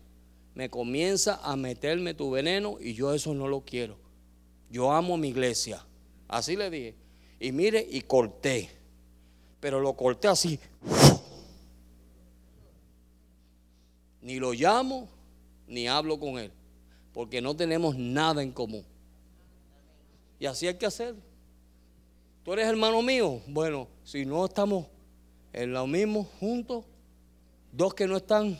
[0.55, 3.97] Me comienza a meterme tu veneno y yo eso no lo quiero.
[4.69, 5.85] Yo amo mi iglesia.
[6.27, 6.95] Así le dije.
[7.39, 8.69] Y mire, y corté.
[9.59, 10.59] Pero lo corté así.
[14.21, 15.09] Ni lo llamo,
[15.67, 16.51] ni hablo con él,
[17.11, 18.85] porque no tenemos nada en común.
[20.39, 21.15] Y así hay que hacer.
[22.43, 23.41] Tú eres hermano mío.
[23.47, 24.87] Bueno, si no estamos
[25.53, 26.85] en lo mismo juntos,
[27.71, 28.59] dos que no están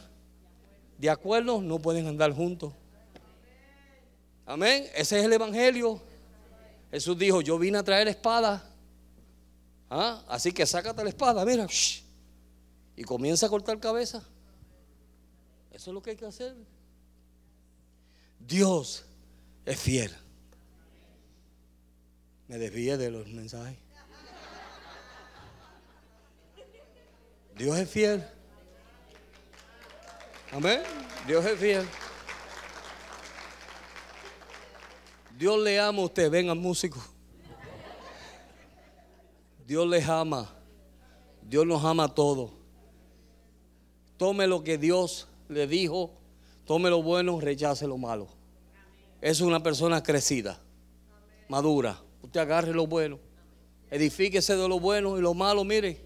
[1.01, 2.73] de acuerdo no pueden andar juntos.
[4.45, 4.85] Amén.
[4.93, 5.99] Ese es el evangelio.
[6.91, 8.63] Jesús dijo: Yo vine a traer espada.
[9.89, 10.23] ¿Ah?
[10.27, 11.65] Así que sácate la espada, mira.
[12.95, 14.23] Y comienza a cortar cabeza.
[15.71, 16.55] Eso es lo que hay que hacer.
[18.39, 19.03] Dios
[19.65, 20.11] es fiel.
[22.47, 23.77] Me desvíe de los mensajes.
[27.61, 28.23] Dios es fiel.
[30.51, 30.81] Amén.
[31.27, 31.87] Dios es fiel.
[35.37, 36.31] Dios le ama a usted.
[36.31, 36.99] Venga, músico.
[39.67, 40.51] Dios les ama.
[41.43, 42.49] Dios nos ama a todos.
[44.17, 46.15] Tome lo que Dios le dijo.
[46.65, 48.27] Tome lo bueno, rechace lo malo.
[49.21, 50.59] Es una persona crecida,
[51.47, 52.01] madura.
[52.23, 53.19] Usted agarre lo bueno.
[53.91, 56.03] Edifíquese de lo bueno y lo malo, mire,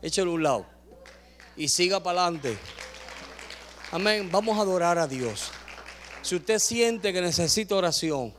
[0.00, 0.71] échelo a un lado.
[1.56, 2.56] Y siga para adelante.
[3.90, 4.28] Amén.
[4.32, 5.50] Vamos a adorar a Dios.
[6.22, 8.32] Si usted siente que necesita oración,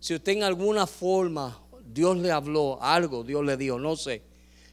[0.00, 4.22] si usted en alguna forma Dios le habló algo, Dios le dijo, no sé.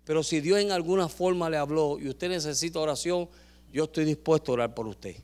[0.04, 3.30] Pero si Dios en alguna forma le habló y usted necesita oración,
[3.72, 5.16] yo estoy dispuesto a orar por usted.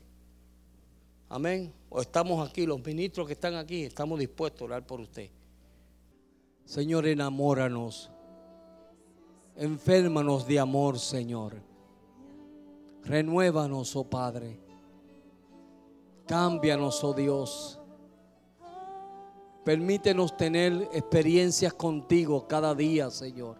[1.28, 1.72] Amén.
[1.90, 5.28] O estamos aquí, los ministros que están aquí, estamos dispuestos a orar por usted.
[6.64, 8.10] Señor, enamóranos.
[9.56, 11.69] Enférmanos de amor, Señor.
[13.04, 14.58] Renuévanos, oh Padre.
[16.26, 17.78] Cámbianos, oh Dios.
[19.64, 23.56] Permítenos tener experiencias contigo cada día, Señor.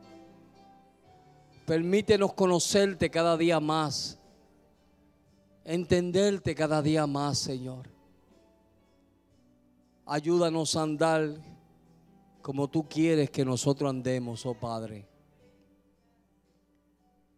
[1.67, 4.19] Permítenos conocerte cada día más.
[5.65, 7.89] Entenderte cada día más, Señor.
[10.07, 11.37] Ayúdanos a andar
[12.43, 15.07] como tú quieres que nosotros andemos, oh Padre.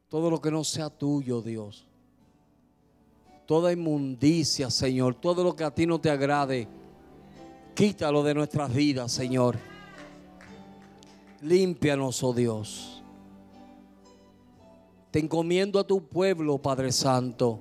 [0.08, 1.86] Todo lo que no sea tuyo, Dios
[3.52, 6.66] toda inmundicia, Señor, todo lo que a ti no te agrade,
[7.74, 9.58] quítalo de nuestras vidas, Señor.
[11.42, 13.02] Límpianos, oh Dios.
[15.10, 17.58] Te encomiendo a tu pueblo, Padre Santo.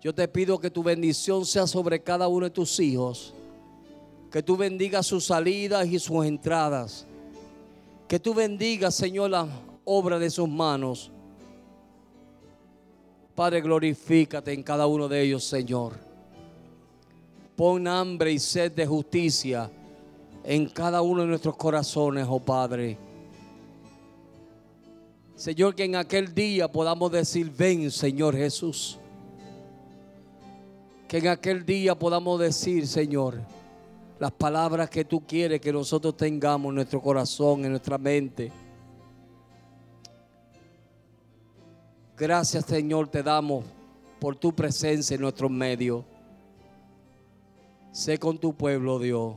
[0.00, 3.32] Yo te pido que tu bendición sea sobre cada uno de tus hijos.
[4.28, 7.06] Que tú bendigas sus salidas y sus entradas.
[8.08, 9.46] Que tú bendigas, Señor, la
[9.84, 11.11] obra de sus manos.
[13.34, 15.94] Padre, glorifícate en cada uno de ellos, Señor.
[17.56, 19.70] Pon hambre y sed de justicia
[20.44, 22.98] en cada uno de nuestros corazones, oh Padre.
[25.34, 28.98] Señor, que en aquel día podamos decir, ven, Señor Jesús.
[31.08, 33.40] Que en aquel día podamos decir, Señor,
[34.18, 38.52] las palabras que tú quieres que nosotros tengamos en nuestro corazón, en nuestra mente.
[42.22, 43.64] Gracias Señor te damos
[44.20, 46.04] por tu presencia en nuestro medio.
[47.90, 49.34] Sé con tu pueblo, Dios.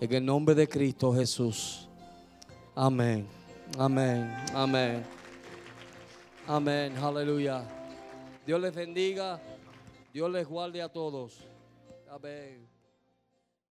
[0.00, 1.86] En el nombre de Cristo Jesús.
[2.74, 3.28] Amén.
[3.78, 4.34] Amén.
[4.54, 5.04] Amén.
[6.46, 6.96] Amén.
[6.96, 7.62] Aleluya.
[8.46, 9.38] Dios les bendiga.
[10.10, 11.46] Dios les guarde a todos.
[12.10, 12.77] Amén.